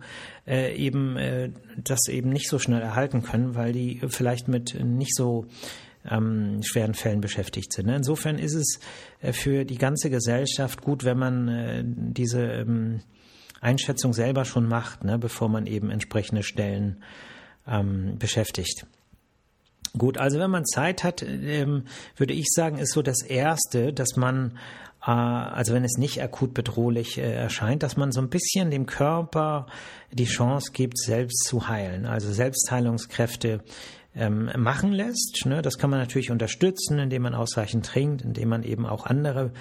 äh, 0.47 0.75
eben 0.75 1.17
äh, 1.17 1.49
das 1.77 2.07
eben 2.07 2.29
nicht 2.29 2.49
so 2.49 2.59
schnell 2.59 2.81
erhalten 2.81 3.23
können, 3.23 3.55
weil 3.55 3.73
die 3.73 4.01
vielleicht 4.07 4.47
mit 4.47 4.79
nicht 4.81 5.15
so 5.15 5.45
ähm, 6.09 6.61
schweren 6.63 6.93
Fällen 6.93 7.21
beschäftigt 7.21 7.73
sind. 7.73 7.87
Ne? 7.87 7.95
Insofern 7.95 8.39
ist 8.39 8.53
es 8.53 8.79
äh, 9.21 9.33
für 9.33 9.65
die 9.65 9.77
ganze 9.77 10.09
Gesellschaft 10.09 10.81
gut, 10.81 11.03
wenn 11.03 11.17
man 11.17 11.47
äh, 11.47 11.83
diese 11.85 12.41
ähm, 12.41 13.01
Einschätzung 13.61 14.13
selber 14.13 14.45
schon 14.45 14.67
macht, 14.67 15.03
ne, 15.03 15.17
bevor 15.17 15.49
man 15.49 15.65
eben 15.65 15.89
entsprechende 15.89 16.43
Stellen 16.43 17.03
ähm, 17.67 18.17
beschäftigt. 18.17 18.85
Gut, 19.97 20.17
also 20.17 20.39
wenn 20.39 20.51
man 20.51 20.65
Zeit 20.65 21.03
hat, 21.03 21.23
ähm, 21.23 21.83
würde 22.15 22.33
ich 22.33 22.47
sagen, 22.49 22.77
ist 22.77 22.93
so 22.93 23.01
das 23.01 23.21
Erste, 23.21 23.93
dass 23.93 24.15
man, 24.15 24.57
äh, 25.05 25.11
also 25.11 25.73
wenn 25.73 25.83
es 25.83 25.97
nicht 25.97 26.21
akut 26.21 26.53
bedrohlich 26.53 27.17
äh, 27.17 27.33
erscheint, 27.33 27.83
dass 27.83 27.97
man 27.97 28.11
so 28.11 28.21
ein 28.21 28.29
bisschen 28.29 28.71
dem 28.71 28.85
Körper 28.85 29.67
die 30.11 30.25
Chance 30.25 30.71
gibt, 30.73 30.97
selbst 30.97 31.45
zu 31.45 31.67
heilen. 31.67 32.05
Also 32.05 32.31
Selbstheilungskräfte 32.31 33.61
ähm, 34.15 34.49
machen 34.57 34.91
lässt. 34.91 35.43
Ne? 35.45 35.61
Das 35.61 35.77
kann 35.77 35.89
man 35.89 35.99
natürlich 35.99 36.31
unterstützen, 36.31 36.99
indem 36.99 37.23
man 37.23 37.35
ausreichend 37.35 37.85
trinkt, 37.85 38.23
indem 38.23 38.49
man 38.49 38.63
eben 38.63 38.85
auch 38.85 39.05
andere 39.05 39.51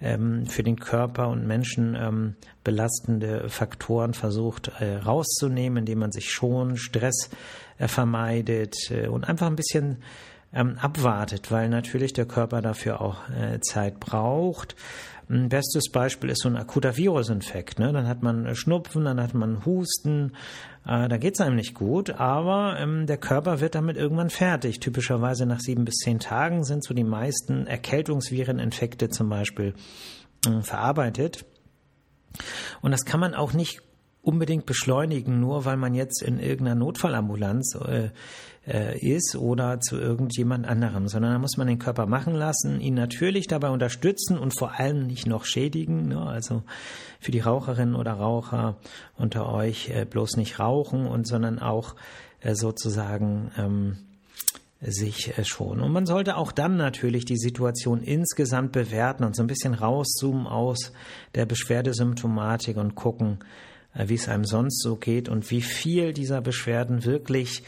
ähm, 0.00 0.46
für 0.46 0.62
den 0.62 0.78
Körper 0.78 1.28
und 1.28 1.46
Menschen 1.46 1.94
ähm, 1.94 2.36
belastende 2.64 3.48
Faktoren 3.48 4.14
versucht 4.14 4.68
äh, 4.80 4.96
rauszunehmen, 4.96 5.78
indem 5.78 6.00
man 6.00 6.12
sich 6.12 6.30
schon 6.30 6.76
Stress 6.76 7.30
äh, 7.78 7.88
vermeidet 7.88 8.90
äh, 8.90 9.08
und 9.08 9.28
einfach 9.28 9.46
ein 9.46 9.56
bisschen 9.56 9.98
ähm, 10.52 10.76
abwartet, 10.80 11.50
weil 11.50 11.68
natürlich 11.68 12.12
der 12.12 12.26
Körper 12.26 12.60
dafür 12.60 13.00
auch 13.00 13.28
äh, 13.30 13.60
Zeit 13.60 14.00
braucht. 14.00 14.74
Ein 15.30 15.48
bestes 15.48 15.92
Beispiel 15.92 16.30
ist 16.30 16.42
so 16.42 16.48
ein 16.48 16.56
akuter 16.56 16.96
Virusinfekt. 16.96 17.78
Ne? 17.78 17.92
Dann 17.92 18.08
hat 18.08 18.22
man 18.22 18.52
Schnupfen, 18.56 19.04
dann 19.04 19.22
hat 19.22 19.32
man 19.32 19.64
Husten, 19.64 20.32
äh, 20.84 21.08
da 21.08 21.16
geht 21.18 21.34
es 21.34 21.40
einem 21.40 21.54
nicht 21.54 21.74
gut, 21.74 22.10
aber 22.10 22.76
ähm, 22.80 23.06
der 23.06 23.16
Körper 23.16 23.60
wird 23.60 23.76
damit 23.76 23.96
irgendwann 23.96 24.30
fertig. 24.30 24.80
Typischerweise 24.80 25.46
nach 25.46 25.60
sieben 25.60 25.84
bis 25.84 25.98
zehn 25.98 26.18
Tagen 26.18 26.64
sind 26.64 26.82
so 26.82 26.94
die 26.94 27.04
meisten 27.04 27.68
Erkältungsvireninfekte 27.68 29.08
zum 29.08 29.28
Beispiel 29.28 29.74
äh, 30.46 30.62
verarbeitet. 30.62 31.44
Und 32.80 32.90
das 32.90 33.04
kann 33.04 33.20
man 33.20 33.34
auch 33.34 33.52
nicht 33.52 33.82
unbedingt 34.22 34.66
beschleunigen, 34.66 35.40
nur 35.40 35.64
weil 35.64 35.76
man 35.76 35.94
jetzt 35.94 36.22
in 36.22 36.38
irgendeiner 36.38 36.78
Notfallambulanz 36.78 37.76
äh, 37.76 38.10
äh, 38.66 38.98
ist 38.98 39.36
oder 39.36 39.80
zu 39.80 39.98
irgendjemand 39.98 40.66
anderem, 40.66 41.08
sondern 41.08 41.32
da 41.32 41.38
muss 41.38 41.56
man 41.56 41.66
den 41.66 41.78
Körper 41.78 42.06
machen 42.06 42.34
lassen, 42.34 42.80
ihn 42.80 42.94
natürlich 42.94 43.46
dabei 43.46 43.70
unterstützen 43.70 44.38
und 44.38 44.58
vor 44.58 44.78
allem 44.78 45.06
nicht 45.06 45.26
noch 45.26 45.44
schädigen. 45.44 46.08
Ne? 46.08 46.20
Also 46.20 46.62
für 47.18 47.32
die 47.32 47.40
Raucherinnen 47.40 47.94
oder 47.94 48.12
Raucher 48.12 48.76
unter 49.16 49.50
euch 49.52 49.88
äh, 49.90 50.04
bloß 50.04 50.36
nicht 50.36 50.58
rauchen 50.58 51.06
und 51.06 51.26
sondern 51.26 51.58
auch 51.58 51.96
äh, 52.40 52.54
sozusagen 52.54 53.50
ähm, 53.56 53.98
sich 54.80 55.36
äh, 55.38 55.44
schon. 55.44 55.80
Und 55.80 55.92
man 55.92 56.06
sollte 56.06 56.36
auch 56.36 56.52
dann 56.52 56.76
natürlich 56.76 57.24
die 57.24 57.38
Situation 57.38 58.02
insgesamt 58.02 58.72
bewerten 58.72 59.24
und 59.24 59.36
so 59.36 59.42
ein 59.42 59.46
bisschen 59.46 59.74
rauszoomen 59.74 60.46
aus 60.46 60.92
der 61.34 61.46
Beschwerdesymptomatik 61.46 62.76
und 62.76 62.94
gucken, 62.94 63.38
wie 63.94 64.14
es 64.14 64.28
einem 64.28 64.44
sonst 64.44 64.82
so 64.82 64.96
geht 64.96 65.28
und 65.28 65.50
wie 65.50 65.62
viel 65.62 66.12
dieser 66.12 66.40
Beschwerden 66.40 67.04
wirklich 67.04 67.62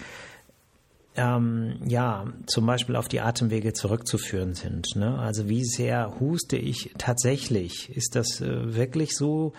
ähm, 1.14 1.76
ja, 1.86 2.26
zum 2.46 2.64
Beispiel 2.64 2.96
auf 2.96 3.08
die 3.08 3.20
Atemwege 3.20 3.74
zurückzuführen 3.74 4.54
sind. 4.54 4.96
Ne? 4.96 5.18
Also 5.18 5.48
wie 5.48 5.64
sehr 5.64 6.18
huste 6.20 6.56
ich 6.56 6.94
tatsächlich? 6.96 7.94
Ist 7.94 8.16
das 8.16 8.40
äh, 8.40 8.74
wirklich 8.74 9.14
so? 9.14 9.52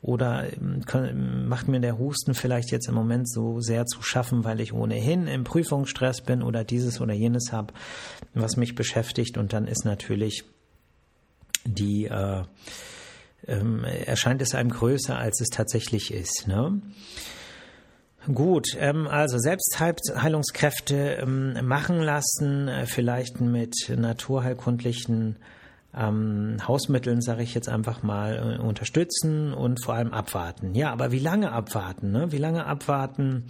Oder 0.00 0.50
ähm, 0.54 0.84
können, 0.86 1.46
macht 1.46 1.68
mir 1.68 1.80
der 1.80 1.98
Husten 1.98 2.32
vielleicht 2.32 2.70
jetzt 2.70 2.88
im 2.88 2.94
Moment 2.94 3.30
so 3.30 3.60
sehr 3.60 3.84
zu 3.84 4.02
schaffen, 4.02 4.44
weil 4.44 4.60
ich 4.60 4.72
ohnehin 4.72 5.26
im 5.26 5.44
Prüfungsstress 5.44 6.22
bin 6.22 6.42
oder 6.42 6.64
dieses 6.64 7.00
oder 7.00 7.12
jenes 7.12 7.52
habe, 7.52 7.74
was 8.32 8.56
mich 8.56 8.74
beschäftigt? 8.74 9.36
Und 9.36 9.52
dann 9.52 9.66
ist 9.66 9.84
natürlich 9.84 10.44
die 11.66 12.06
äh, 12.06 12.44
ähm, 13.46 13.84
erscheint 13.84 14.42
es 14.42 14.54
einem 14.54 14.70
größer, 14.70 15.16
als 15.16 15.40
es 15.40 15.48
tatsächlich 15.48 16.12
ist. 16.12 16.46
Ne? 16.46 16.80
Gut, 18.32 18.68
ähm, 18.78 19.06
also 19.06 19.38
Selbstheilungskräfte 19.38 21.18
ähm, 21.20 21.66
machen 21.66 22.00
lassen, 22.00 22.68
äh, 22.68 22.86
vielleicht 22.86 23.40
mit 23.40 23.74
naturheilkundlichen 23.94 25.36
ähm, 25.96 26.56
Hausmitteln, 26.66 27.20
sage 27.20 27.42
ich 27.42 27.54
jetzt 27.54 27.68
einfach 27.68 28.02
mal, 28.02 28.58
äh, 28.58 28.62
unterstützen 28.62 29.52
und 29.52 29.84
vor 29.84 29.94
allem 29.94 30.12
abwarten. 30.12 30.74
Ja, 30.74 30.90
aber 30.90 31.12
wie 31.12 31.18
lange 31.18 31.52
abwarten? 31.52 32.12
Ne? 32.12 32.32
Wie 32.32 32.38
lange 32.38 32.64
abwarten? 32.66 33.44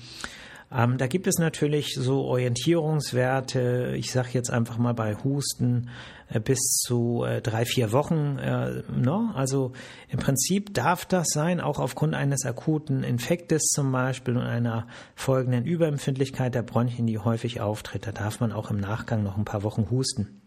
Ähm, 0.72 0.98
da 0.98 1.06
gibt 1.06 1.26
es 1.26 1.38
natürlich 1.38 1.94
so 1.94 2.22
Orientierungswerte, 2.22 3.94
ich 3.96 4.10
sage 4.10 4.30
jetzt 4.32 4.50
einfach 4.50 4.78
mal 4.78 4.94
bei 4.94 5.14
Husten 5.22 5.90
äh, 6.28 6.40
bis 6.40 6.58
zu 6.58 7.24
äh, 7.24 7.40
drei, 7.40 7.64
vier 7.64 7.92
Wochen. 7.92 8.38
Äh, 8.38 8.82
ne? 8.92 9.32
Also 9.34 9.72
im 10.08 10.18
Prinzip 10.18 10.74
darf 10.74 11.04
das 11.04 11.28
sein, 11.28 11.60
auch 11.60 11.78
aufgrund 11.78 12.14
eines 12.14 12.44
akuten 12.44 13.04
Infektes 13.04 13.62
zum 13.74 13.92
Beispiel 13.92 14.36
und 14.36 14.42
einer 14.42 14.86
folgenden 15.14 15.64
Überempfindlichkeit 15.64 16.54
der 16.54 16.62
Bronchien, 16.62 17.06
die 17.06 17.18
häufig 17.18 17.60
auftritt. 17.60 18.06
Da 18.06 18.12
darf 18.12 18.40
man 18.40 18.52
auch 18.52 18.70
im 18.70 18.78
Nachgang 18.78 19.22
noch 19.22 19.36
ein 19.36 19.44
paar 19.44 19.62
Wochen 19.62 19.90
husten. 19.90 20.40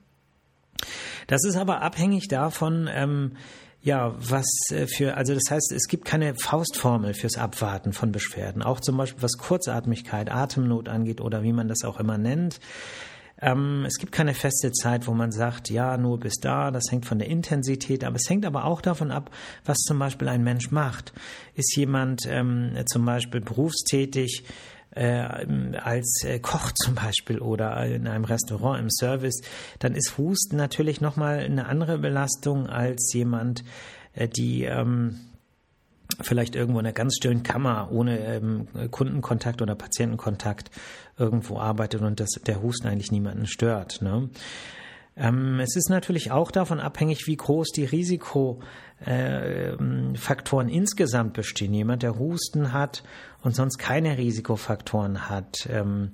Das 1.28 1.44
ist 1.44 1.58
aber 1.58 1.82
abhängig 1.82 2.28
davon, 2.28 2.90
ähm, 2.92 3.34
ja, 3.88 4.14
was 4.20 4.46
äh, 4.70 4.86
für, 4.86 5.16
also 5.16 5.34
das 5.34 5.50
heißt, 5.50 5.72
es 5.72 5.88
gibt 5.88 6.04
keine 6.04 6.36
Faustformel 6.36 7.14
fürs 7.14 7.38
Abwarten 7.38 7.94
von 7.94 8.12
Beschwerden. 8.12 8.62
Auch 8.62 8.82
zum 8.82 8.98
Beispiel 8.98 9.24
was 9.24 9.38
Kurzatmigkeit, 9.38 10.30
Atemnot 10.30 10.90
angeht 10.90 11.22
oder 11.22 11.42
wie 11.42 11.54
man 11.54 11.70
das 11.70 11.86
auch 11.86 11.98
immer 11.98 12.18
nennt. 12.18 12.60
Ähm, 13.40 13.86
es 13.88 13.98
gibt 13.98 14.12
keine 14.12 14.34
feste 14.34 14.74
Zeit, 14.74 15.08
wo 15.08 15.14
man 15.14 15.32
sagt, 15.32 15.70
ja, 15.70 15.96
nur 15.96 16.20
bis 16.20 16.34
da, 16.42 16.70
das 16.70 16.92
hängt 16.92 17.06
von 17.06 17.18
der 17.18 17.30
Intensität 17.30 18.04
ab. 18.04 18.14
Es 18.14 18.30
hängt 18.30 18.46
aber 18.46 18.66
auch 18.66 18.82
davon 18.82 19.10
ab, 19.10 19.32
was 19.64 19.78
zum 19.78 20.00
Beispiel 20.00 20.28
ein 20.28 20.44
Mensch 20.44 20.70
macht. 20.70 21.14
Ist 21.56 21.74
jemand 21.78 22.24
ähm, 22.28 22.74
zum 22.88 23.06
Beispiel 23.06 23.40
berufstätig, 23.40 24.44
äh, 24.92 25.46
als 25.78 26.24
äh, 26.24 26.40
Koch 26.40 26.72
zum 26.72 26.96
Beispiel 26.96 27.40
oder 27.40 27.86
in 27.86 28.08
einem 28.08 28.26
Restaurant 28.26 28.80
im 28.80 28.90
Service, 28.90 29.42
dann 29.80 29.94
ist 29.94 30.18
Husten 30.18 30.56
natürlich 30.58 31.02
nochmal 31.02 31.40
eine 31.40 31.68
andere 31.68 31.98
Belastung 31.98 32.68
als 32.68 33.12
jemand, 33.14 33.64
äh, 34.14 34.28
die 34.28 34.64
ähm, 34.64 35.20
vielleicht 36.22 36.56
irgendwo 36.56 36.80
in 36.80 36.86
einer 36.86 36.94
ganz 36.94 37.16
stillen 37.16 37.44
Kammer 37.44 37.90
ohne 37.92 38.20
ähm, 38.20 38.68
Kundenkontakt 38.92 39.62
oder 39.62 39.76
Patientenkontakt 39.76 40.72
irgendwo 41.18 41.60
arbeitet 41.60 42.02
und 42.02 42.20
das, 42.20 42.30
der 42.46 42.62
Husten 42.62 42.88
eigentlich 42.88 43.12
niemanden 43.12 43.46
stört. 43.46 44.02
Ne? 44.02 44.30
Ähm, 45.18 45.60
es 45.60 45.76
ist 45.76 45.90
natürlich 45.90 46.32
auch 46.32 46.52
davon 46.52 46.80
abhängig, 46.80 47.26
wie 47.26 47.36
groß 47.36 47.70
die 47.76 47.86
Risikofaktoren 47.86 50.70
äh, 50.70 50.74
insgesamt 50.74 51.34
bestehen. 51.34 51.74
Jemand, 51.74 52.04
der 52.04 52.20
Husten 52.20 52.72
hat 52.72 53.04
und 53.42 53.56
sonst 53.56 53.80
keine 53.80 54.16
Risikofaktoren 54.18 55.28
hat, 55.30 55.68
ähm, 55.72 56.12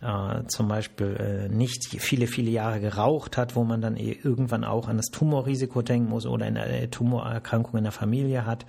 äh, 0.00 0.44
zum 0.46 0.68
Beispiel 0.68 1.16
äh, 1.16 1.48
nicht 1.54 2.00
viele, 2.00 2.26
viele 2.26 2.50
Jahre 2.50 2.80
geraucht 2.80 3.36
hat, 3.36 3.56
wo 3.56 3.64
man 3.64 3.82
dann 3.82 3.98
eh 3.98 4.18
irgendwann 4.22 4.64
auch 4.64 4.88
an 4.88 4.96
das 4.96 5.10
Tumorrisiko 5.10 5.82
denken 5.82 6.08
muss 6.08 6.24
oder 6.24 6.46
eine 6.46 6.88
Tumorerkrankung 6.88 7.76
in 7.76 7.84
der 7.84 7.92
Familie 7.92 8.46
hat. 8.46 8.64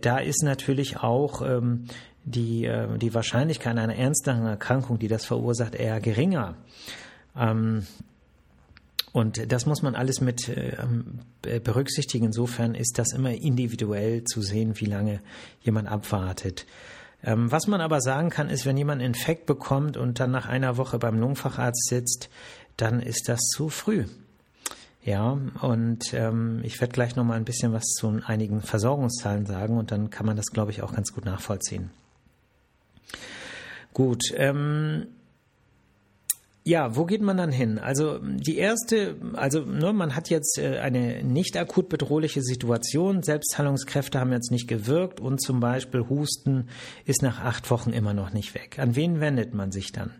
Da 0.00 0.16
ist 0.16 0.42
natürlich 0.42 1.00
auch 1.00 1.42
ähm, 1.42 1.84
die, 2.24 2.66
die 2.96 3.12
Wahrscheinlichkeit 3.12 3.76
einer 3.76 3.94
ernsteren 3.94 4.46
Erkrankung, 4.46 4.98
die 4.98 5.06
das 5.06 5.26
verursacht, 5.26 5.74
eher 5.74 6.00
geringer. 6.00 6.54
Ähm, 9.16 9.20
und 9.20 9.52
das 9.52 9.66
muss 9.66 9.82
man 9.82 9.94
alles 9.94 10.20
mit 10.20 10.48
äh, 10.48 11.60
berücksichtigen. 11.60 12.26
Insofern 12.26 12.74
ist 12.74 12.98
das 12.98 13.12
immer 13.12 13.30
individuell 13.30 14.24
zu 14.24 14.42
sehen, 14.42 14.78
wie 14.80 14.86
lange 14.86 15.20
jemand 15.62 15.88
abwartet. 15.88 16.66
Ähm, 17.24 17.50
was 17.50 17.66
man 17.66 17.80
aber 17.80 18.00
sagen 18.00 18.30
kann, 18.30 18.50
ist, 18.50 18.66
wenn 18.66 18.76
jemand 18.76 19.00
einen 19.00 19.14
Infekt 19.14 19.46
bekommt 19.46 19.96
und 19.96 20.20
dann 20.20 20.30
nach 20.30 20.46
einer 20.46 20.76
Woche 20.76 20.98
beim 20.98 21.18
Lungenfacharzt 21.18 21.88
sitzt, 21.88 22.28
dann 22.76 23.00
ist 23.00 23.28
das 23.28 23.40
zu 23.40 23.68
früh. 23.68 24.04
Ja, 25.02 25.38
und 25.62 26.12
ähm, 26.14 26.60
ich 26.64 26.80
werde 26.80 26.92
gleich 26.92 27.14
noch 27.14 27.24
mal 27.24 27.34
ein 27.36 27.44
bisschen 27.44 27.72
was 27.72 27.84
zu 27.84 28.20
einigen 28.26 28.60
Versorgungszahlen 28.60 29.46
sagen 29.46 29.78
und 29.78 29.92
dann 29.92 30.10
kann 30.10 30.26
man 30.26 30.36
das, 30.36 30.46
glaube 30.46 30.72
ich, 30.72 30.82
auch 30.82 30.92
ganz 30.92 31.12
gut 31.12 31.24
nachvollziehen. 31.24 31.90
Gut, 33.94 34.24
ähm, 34.34 35.06
ja, 36.66 36.96
wo 36.96 37.04
geht 37.04 37.22
man 37.22 37.36
dann 37.36 37.52
hin? 37.52 37.78
Also 37.78 38.18
die 38.18 38.58
erste, 38.58 39.14
also 39.34 39.60
ne, 39.60 39.92
man 39.92 40.16
hat 40.16 40.30
jetzt 40.30 40.58
äh, 40.58 40.80
eine 40.80 41.22
nicht 41.22 41.56
akut 41.56 41.88
bedrohliche 41.88 42.42
Situation, 42.42 43.22
Selbstheilungskräfte 43.22 44.18
haben 44.18 44.32
jetzt 44.32 44.50
nicht 44.50 44.66
gewirkt 44.66 45.20
und 45.20 45.40
zum 45.40 45.60
Beispiel 45.60 46.08
Husten 46.08 46.68
ist 47.04 47.22
nach 47.22 47.38
acht 47.38 47.70
Wochen 47.70 47.90
immer 47.90 48.14
noch 48.14 48.32
nicht 48.32 48.56
weg. 48.56 48.80
An 48.80 48.96
wen 48.96 49.20
wendet 49.20 49.54
man 49.54 49.70
sich 49.70 49.92
dann? 49.92 50.10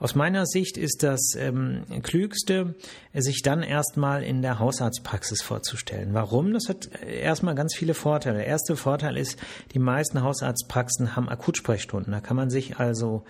Aus 0.00 0.16
meiner 0.16 0.46
Sicht 0.46 0.76
ist 0.76 1.04
das 1.04 1.34
ähm, 1.36 1.84
Klügste, 2.02 2.74
sich 3.14 3.42
dann 3.42 3.62
erstmal 3.62 4.24
in 4.24 4.42
der 4.42 4.58
Hausarztpraxis 4.58 5.42
vorzustellen. 5.42 6.12
Warum? 6.12 6.52
Das 6.52 6.68
hat 6.68 6.88
erstmal 7.04 7.54
ganz 7.54 7.76
viele 7.76 7.94
Vorteile. 7.94 8.38
Der 8.38 8.46
erste 8.46 8.74
Vorteil 8.74 9.16
ist, 9.16 9.38
die 9.74 9.78
meisten 9.78 10.22
Hausarztpraxen 10.22 11.14
haben 11.14 11.28
Akutsprechstunden. 11.28 12.12
Da 12.12 12.20
kann 12.20 12.36
man 12.36 12.50
sich 12.50 12.78
also 12.78 13.22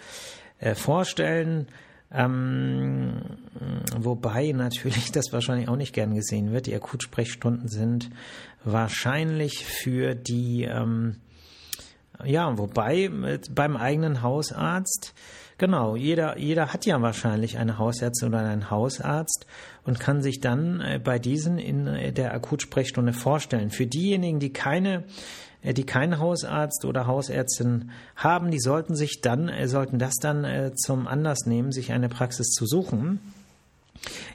äh, 0.61 0.75
vorstellen, 0.75 1.69
ähm, 2.13 3.21
wobei 3.97 4.53
natürlich 4.53 5.13
das 5.13 5.27
wahrscheinlich 5.33 5.69
auch 5.69 5.77
nicht 5.77 5.93
gern 5.93 6.15
gesehen 6.15 6.53
wird. 6.53 6.67
Die 6.67 6.75
Akutsprechstunden 6.75 7.69
sind 7.69 8.11
wahrscheinlich 8.65 9.65
für 9.65 10.15
die, 10.15 10.65
ähm, 10.65 11.17
ja, 12.25 12.57
wobei 12.59 13.11
beim 13.51 13.77
eigenen 13.77 14.23
Hausarzt, 14.23 15.15
genau, 15.59 15.97
jeder, 15.97 16.39
jeder 16.39 16.73
hat 16.73 16.87
ja 16.87 17.03
wahrscheinlich 17.03 17.59
eine 17.59 17.79
Hausärztin 17.79 18.29
oder 18.29 18.39
einen 18.39 18.71
Hausarzt 18.71 19.47
und 19.85 20.01
kann 20.01 20.23
sich 20.23 20.41
dann 20.41 20.81
äh, 20.81 21.01
bei 21.03 21.19
diesen 21.19 21.59
in 21.59 22.15
der 22.15 22.33
Akutsprechstunde 22.33 23.13
vorstellen. 23.13 23.71
Für 23.71 23.87
diejenigen, 23.87 24.41
die 24.41 24.53
keine 24.53 25.05
äh, 25.63 25.75
die 25.75 25.85
keinen 25.85 26.19
Hausarzt 26.19 26.85
oder 26.85 27.07
Hausärztin 27.07 27.91
haben, 28.17 28.51
die 28.51 28.61
sollten 28.61 28.95
sich 28.95 29.21
dann, 29.21 29.49
äh, 29.49 29.69
sollten 29.69 29.99
das 29.99 30.15
dann 30.17 30.45
äh, 30.45 30.73
zum 30.75 31.07
Anlass 31.07 31.47
nehmen, 31.47 31.73
sich 31.73 31.93
eine 31.93 32.09
Praxis 32.09 32.49
zu 32.49 32.67
suchen. 32.67 33.21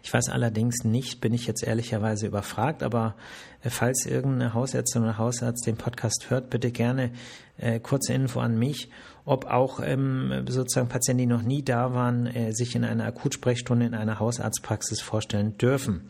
Ich 0.03 0.13
weiß 0.13 0.29
allerdings 0.29 0.83
nicht, 0.83 1.21
bin 1.21 1.33
ich 1.33 1.47
jetzt 1.47 1.63
ehrlicherweise 1.63 2.27
überfragt, 2.27 2.83
aber 2.83 3.15
äh, 3.61 3.69
falls 3.69 4.05
irgendeine 4.05 4.53
Hausärztin 4.53 5.03
oder 5.03 5.17
Hausarzt 5.17 5.65
den 5.65 5.77
Podcast 5.77 6.29
hört, 6.29 6.49
bitte 6.49 6.71
gerne 6.71 7.11
äh, 7.57 7.79
kurze 7.79 8.13
Info 8.13 8.39
an 8.39 8.57
mich, 8.57 8.89
ob 9.25 9.45
auch 9.45 9.79
ähm, 9.83 10.45
sozusagen 10.47 10.89
Patienten, 10.89 11.19
die 11.19 11.25
noch 11.27 11.43
nie 11.43 11.63
da 11.63 11.93
waren, 11.93 12.27
äh, 12.27 12.51
sich 12.53 12.75
in 12.75 12.83
einer 12.83 13.05
Akutsprechstunde 13.05 13.85
in 13.85 13.93
einer 13.93 14.19
Hausarztpraxis 14.19 15.01
vorstellen 15.01 15.57
dürfen. 15.57 16.09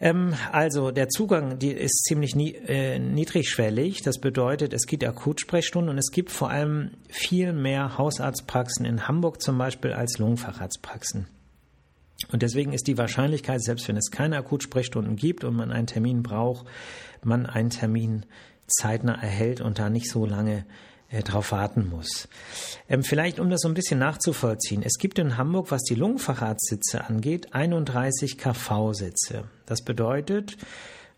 Ähm, 0.00 0.34
also 0.52 0.90
der 0.90 1.08
Zugang 1.08 1.58
die 1.58 1.70
ist 1.70 2.04
ziemlich 2.04 2.34
äh, 2.36 2.98
niedrigschwellig. 2.98 4.02
Das 4.02 4.18
bedeutet, 4.18 4.74
es 4.74 4.86
gibt 4.86 5.04
Akutsprechstunden 5.04 5.90
und 5.90 5.98
es 5.98 6.10
gibt 6.10 6.30
vor 6.30 6.50
allem 6.50 6.90
viel 7.08 7.52
mehr 7.52 7.96
Hausarztpraxen 7.96 8.84
in 8.84 9.06
Hamburg 9.06 9.40
zum 9.40 9.56
Beispiel 9.56 9.92
als 9.92 10.18
Lungenfacharztpraxen. 10.18 11.28
Und 12.32 12.42
deswegen 12.42 12.72
ist 12.72 12.86
die 12.86 12.98
Wahrscheinlichkeit, 12.98 13.62
selbst 13.62 13.88
wenn 13.88 13.96
es 13.96 14.10
keine 14.10 14.36
Akutsprechstunden 14.36 15.16
gibt 15.16 15.44
und 15.44 15.54
man 15.54 15.70
einen 15.70 15.86
Termin 15.86 16.22
braucht, 16.22 16.66
man 17.22 17.46
einen 17.46 17.70
Termin 17.70 18.24
zeitnah 18.66 19.20
erhält 19.20 19.60
und 19.60 19.78
da 19.78 19.90
nicht 19.90 20.10
so 20.10 20.26
lange 20.26 20.64
äh, 21.10 21.22
drauf 21.22 21.52
warten 21.52 21.88
muss. 21.88 22.28
Ähm, 22.88 23.02
vielleicht, 23.02 23.38
um 23.38 23.50
das 23.50 23.60
so 23.60 23.68
ein 23.68 23.74
bisschen 23.74 23.98
nachzuvollziehen. 23.98 24.82
Es 24.82 24.98
gibt 24.98 25.18
in 25.18 25.36
Hamburg, 25.36 25.70
was 25.70 25.82
die 25.82 25.94
Lungenfacharztsitze 25.94 27.04
angeht, 27.04 27.54
31 27.54 28.38
KV-Sitze. 28.38 29.44
Das 29.66 29.82
bedeutet, 29.82 30.56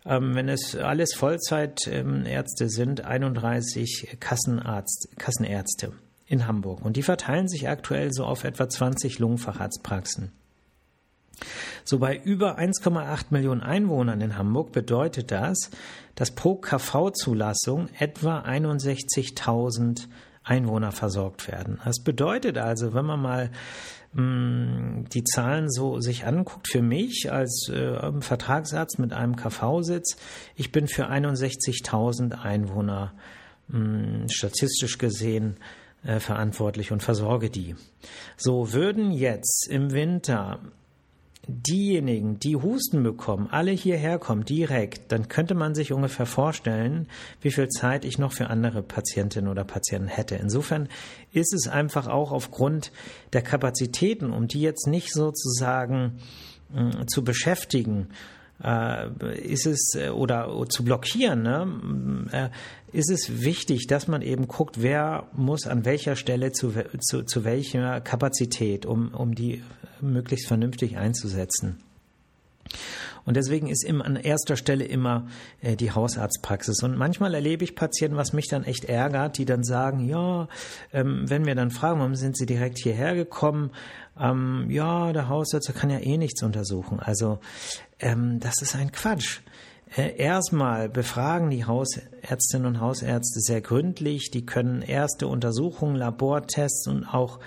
ähm, 0.05 0.35
wenn 0.35 0.49
es 0.49 0.75
alles 0.75 1.13
Vollzeitärzte 1.15 2.63
ähm, 2.63 2.69
sind, 2.69 3.05
31 3.05 4.17
Kassenarzt, 4.19 5.09
Kassenärzte 5.17 5.93
in 6.27 6.47
Hamburg. 6.47 6.83
Und 6.83 6.97
die 6.97 7.03
verteilen 7.03 7.47
sich 7.47 7.67
aktuell 7.67 8.11
so 8.11 8.25
auf 8.25 8.43
etwa 8.43 8.69
20 8.69 9.19
Lungenfacharztpraxen. 9.19 10.31
So 11.83 11.99
bei 11.99 12.17
über 12.17 12.57
1,8 12.57 13.25
Millionen 13.29 13.61
Einwohnern 13.61 14.21
in 14.21 14.37
Hamburg 14.37 14.71
bedeutet 14.71 15.31
das, 15.31 15.69
dass 16.15 16.31
pro 16.31 16.55
KV-Zulassung 16.55 17.89
etwa 17.97 18.39
61.000 18.41 20.07
Einwohner 20.43 20.91
versorgt 20.91 21.47
werden. 21.47 21.79
Das 21.83 21.99
bedeutet 21.99 22.57
also, 22.57 22.93
wenn 22.93 23.05
man 23.05 23.21
mal 23.21 23.51
mh, 24.13 24.23
mm, 24.23 25.05
die 25.13 25.23
Zahlen 25.23 25.69
so 25.69 25.99
sich 25.99 26.25
anguckt, 26.25 26.69
für 26.69 26.81
mich 26.81 27.31
als 27.31 27.69
äh, 27.69 28.11
Vertragsarzt 28.21 28.99
mit 28.99 29.13
einem 29.13 29.35
KV-Sitz, 29.35 30.17
ich 30.55 30.71
bin 30.71 30.87
für 30.87 31.09
61.000 31.09 32.41
Einwohner 32.41 33.13
mh, 33.67 33.79
mm, 33.79 34.29
statistisch 34.29 34.97
gesehen 34.97 35.57
äh, 36.03 36.19
verantwortlich 36.19 36.91
und 36.91 37.03
versorge 37.03 37.49
die. 37.49 37.75
So 38.37 38.73
würden 38.73 39.11
jetzt 39.11 39.67
im 39.69 39.91
Winter 39.91 40.59
diejenigen, 41.47 42.39
die 42.39 42.55
Husten 42.55 43.03
bekommen, 43.03 43.47
alle 43.49 43.71
hierher 43.71 44.19
kommen 44.19 44.43
direkt, 44.43 45.11
dann 45.11 45.27
könnte 45.29 45.55
man 45.55 45.75
sich 45.75 45.93
ungefähr 45.93 46.25
vorstellen, 46.25 47.07
wie 47.41 47.51
viel 47.51 47.69
Zeit 47.69 48.03
ich 48.03 48.17
noch 48.17 48.33
für 48.33 48.47
andere 48.47 48.83
Patientinnen 48.83 49.49
oder 49.49 49.63
Patienten 49.63 50.07
hätte. 50.07 50.35
Insofern 50.35 50.89
ist 51.31 51.53
es 51.53 51.67
einfach 51.67 52.07
auch 52.07 52.31
aufgrund 52.31 52.91
der 53.33 53.41
Kapazitäten, 53.41 54.31
um 54.31 54.47
die 54.47 54.61
jetzt 54.61 54.87
nicht 54.87 55.13
sozusagen 55.13 56.19
äh, 56.75 57.05
zu 57.05 57.23
beschäftigen, 57.23 58.09
ist 58.59 59.67
es 59.67 59.93
äh, 59.95 60.09
oder 60.09 60.65
zu 60.69 60.83
blockieren, 60.83 61.43
ne, 61.43 62.29
äh, 62.31 62.49
ist 62.97 63.11
es 63.11 63.43
wichtig, 63.43 63.85
dass 63.87 64.07
man 64.07 64.21
eben 64.21 64.47
guckt, 64.47 64.81
wer 64.81 65.27
muss 65.33 65.67
an 65.67 65.85
welcher 65.85 66.15
Stelle 66.15 66.51
zu, 66.51 66.73
zu, 66.99 67.23
zu 67.23 67.43
welcher 67.43 68.01
Kapazität, 68.01 68.85
um, 68.85 69.13
um 69.13 69.35
die 69.35 69.61
möglichst 70.01 70.47
vernünftig 70.47 70.97
einzusetzen. 70.97 71.77
Und 73.27 73.35
deswegen 73.35 73.67
ist 73.67 73.83
immer 73.83 74.05
an 74.05 74.15
erster 74.15 74.55
Stelle 74.55 74.85
immer 74.85 75.27
äh, 75.61 75.75
die 75.75 75.91
Hausarztpraxis. 75.91 76.81
Und 76.81 76.97
manchmal 76.97 77.33
erlebe 77.33 77.65
ich 77.65 77.75
Patienten, 77.75 78.15
was 78.15 78.31
mich 78.31 78.47
dann 78.47 78.63
echt 78.63 78.85
ärgert, 78.85 79.37
die 79.37 79.45
dann 79.45 79.63
sagen, 79.63 80.07
ja, 80.07 80.47
ähm, 80.93 81.29
wenn 81.29 81.45
wir 81.45 81.53
dann 81.53 81.69
fragen, 81.69 81.99
warum 81.99 82.15
sind 82.15 82.37
sie 82.37 82.45
direkt 82.45 82.79
hierher 82.79 83.15
gekommen? 83.15 83.71
Ähm, 84.19 84.67
ja, 84.69 85.11
der 85.11 85.27
Hausarzt 85.27 85.75
kann 85.75 85.89
ja 85.89 85.99
eh 85.99 86.17
nichts 86.17 86.41
untersuchen. 86.41 87.01
Also 87.01 87.39
ähm, 87.99 88.39
das 88.39 88.61
ist 88.61 88.75
ein 88.75 88.93
Quatsch. 88.93 89.41
Äh, 89.95 90.17
erstmal 90.17 90.89
befragen 90.89 91.49
die 91.49 91.65
Hausärztinnen 92.27 92.67
und 92.67 92.81
Hausärzte 92.81 93.39
sehr 93.39 93.61
gründlich. 93.61 94.31
Die 94.31 94.45
können 94.45 94.81
erste 94.81 95.27
Untersuchungen, 95.27 95.95
Labortests 95.95 96.87
und 96.87 97.05
auch 97.05 97.39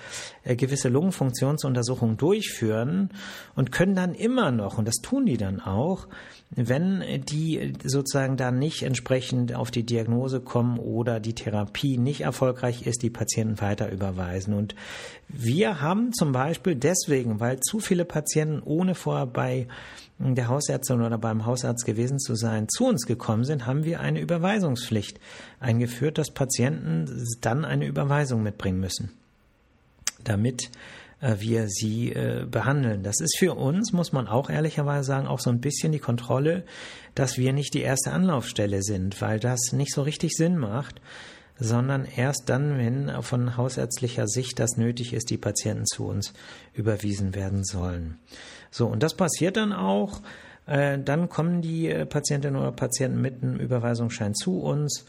äh, 0.43 0.57
gewisse 0.57 0.89
Lungenfunktionsuntersuchungen 0.89 2.17
durchführen 2.17 3.11
und 3.55 3.73
können 3.73 3.95
dann 3.95 4.15
immer 4.15 4.51
noch, 4.51 4.79
und 4.79 4.89
das 4.89 4.97
tun 4.97 5.27
die 5.27 5.37
dann 5.37 5.61
auch, 5.61 6.09
wenn 6.51 7.05
die 7.31 7.75
sozusagen 7.85 8.37
dann 8.37 8.59
nicht 8.59 8.83
entsprechend 8.83 9.55
auf 9.55 9.71
die 9.71 9.85
Diagnose 9.85 10.41
kommen 10.41 10.79
oder 10.79 11.21
die 11.21 11.35
Therapie 11.35 11.97
nicht 11.97 12.23
erfolgreich 12.23 12.87
ist, 12.87 13.03
die 13.03 13.11
Patienten 13.11 13.61
weiter 13.61 13.93
überweisen. 13.93 14.55
Und 14.55 14.75
wir 15.29 15.81
haben 15.81 16.13
zum 16.13 16.33
Beispiel 16.33 16.75
deswegen, 16.75 17.39
weil 17.39 17.61
zu 17.61 17.79
viele 17.79 18.05
Patienten 18.05 18.63
ohne 18.65 18.95
vorher 18.95 19.27
bei 19.27 19.69
der 20.21 20.49
Hausärztin 20.49 21.01
oder 21.01 21.17
beim 21.17 21.47
Hausarzt 21.47 21.87
gewesen 21.87 22.19
zu 22.19 22.35
sein, 22.35 22.69
zu 22.69 22.87
uns 22.87 23.07
gekommen 23.07 23.45
sind, 23.45 23.67
haben 23.67 23.85
wir 23.85 24.01
eine 24.01 24.21
Überweisungspflicht 24.71 25.21
eingeführt, 25.59 26.19
dass 26.19 26.31
Patienten 26.31 27.27
dann 27.41 27.65
eine 27.65 27.87
Überweisung 27.87 28.43
mitbringen 28.43 28.81
müssen, 28.81 29.11
damit 30.25 30.71
äh, 31.21 31.37
wir 31.39 31.69
sie 31.69 32.13
äh, 32.13 32.47
behandeln. 32.51 33.03
Das 33.03 33.21
ist 33.21 33.37
für 33.39 33.55
uns, 33.55 33.93
muss 33.93 34.13
man 34.13 34.29
auch 34.29 34.51
ehrlicherweise 34.51 35.05
sagen, 35.05 35.27
auch 35.27 35.41
so 35.41 35.51
ein 35.51 35.61
bisschen 35.61 35.93
die 35.93 35.99
Kontrolle, 35.99 36.65
dass 37.15 37.37
wir 37.37 37.53
nicht 37.53 37.75
die 37.75 37.83
erste 37.83 38.13
Anlaufstelle 38.13 38.83
sind, 38.83 39.21
weil 39.21 39.41
das 39.41 39.73
nicht 39.73 39.93
so 39.93 40.03
richtig 40.03 40.33
Sinn 40.35 40.57
macht, 40.57 41.01
sondern 41.59 42.07
erst 42.07 42.45
dann, 42.47 42.79
wenn 42.79 43.23
von 43.23 43.59
hausärztlicher 43.59 44.27
Sicht 44.27 44.59
das 44.59 44.79
nötig 44.79 45.13
ist, 45.13 45.29
die 45.29 45.37
Patienten 45.37 45.85
zu 45.85 46.07
uns 46.07 46.33
überwiesen 46.73 47.35
werden 47.35 47.65
sollen. 47.65 48.19
So, 48.71 48.87
und 48.87 49.03
das 49.03 49.15
passiert 49.15 49.59
dann 49.59 49.75
auch. 49.75 50.23
Äh, 50.71 51.01
dann 51.01 51.29
kommen 51.29 51.63
die 51.63 51.89
äh, 51.89 52.07
Patientinnen 52.07 52.59
oder 52.59 52.71
Patienten 52.71 53.21
mit 53.21 53.43
einem 53.43 53.57
Überweisungsschein 53.57 54.35
zu 54.35 54.61
uns. 54.61 55.05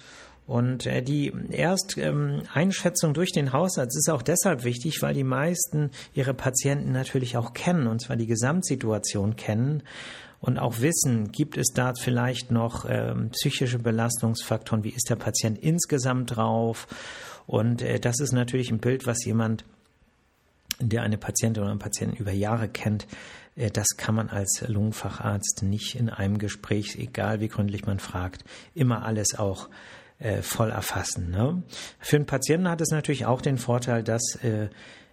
Und 0.48 0.88
äh, 0.88 1.04
die 1.04 1.32
Ersteinschätzung 1.52 3.10
ähm, 3.12 3.14
durch 3.14 3.32
den 3.32 3.54
Hausarzt 3.54 3.96
ist 3.96 4.10
auch 4.10 4.24
deshalb 4.24 4.64
wichtig, 4.64 5.04
weil 5.04 5.14
die 5.14 5.24
meisten 5.24 5.92
ihre 6.16 6.34
Patienten 6.34 6.92
natürlich 6.92 7.38
auch 7.38 7.54
kennen, 7.54 7.86
und 7.86 8.02
zwar 8.02 8.16
die 8.16 8.26
Gesamtsituation 8.26 9.36
kennen 9.36 9.84
und 10.40 10.58
auch 10.58 10.82
wissen, 10.82 11.32
gibt 11.32 11.58
es 11.58 11.68
da 11.68 11.94
vielleicht 11.94 12.50
noch 12.50 12.88
ähm, 12.90 13.30
psychische 13.30 13.78
Belastungsfaktoren, 13.78 14.84
wie 14.84 14.90
ist 14.90 15.12
der 15.12 15.16
Patient 15.16 15.60
insgesamt 15.60 16.36
drauf. 16.36 16.88
Und 17.46 17.84
das 18.02 18.20
ist 18.20 18.32
natürlich 18.32 18.72
ein 18.72 18.80
Bild, 18.80 19.06
was 19.06 19.26
jemand, 19.26 19.66
der 20.80 21.02
eine 21.02 21.18
Patientin 21.18 21.64
oder 21.64 21.72
einen 21.72 21.80
Patienten 21.80 22.16
über 22.16 22.32
Jahre 22.32 22.70
kennt, 22.70 23.08
das 23.56 23.98
kann 23.98 24.16
man 24.16 24.30
als 24.30 24.64
Lungenfacharzt 24.68 25.64
nicht 25.64 25.96
in 25.96 26.10
einem 26.10 26.38
Gespräch, 26.38 26.96
egal 26.98 27.42
wie 27.42 27.50
gründlich 27.50 27.86
man 27.86 28.00
fragt, 28.00 28.44
immer 28.74 29.04
alles 29.04 29.38
auch 29.38 29.70
äh, 30.20 30.42
voll 30.42 30.70
erfassen. 30.70 31.32
Ne? 31.32 31.64
Für 32.00 32.16
einen 32.16 32.26
Patienten 32.26 32.70
hat 32.70 32.82
es 32.82 32.92
natürlich 32.92 33.26
auch 33.26 33.42
den 33.42 33.58
Vorteil, 33.58 34.04
dass 34.04 34.36
äh, 34.44 34.70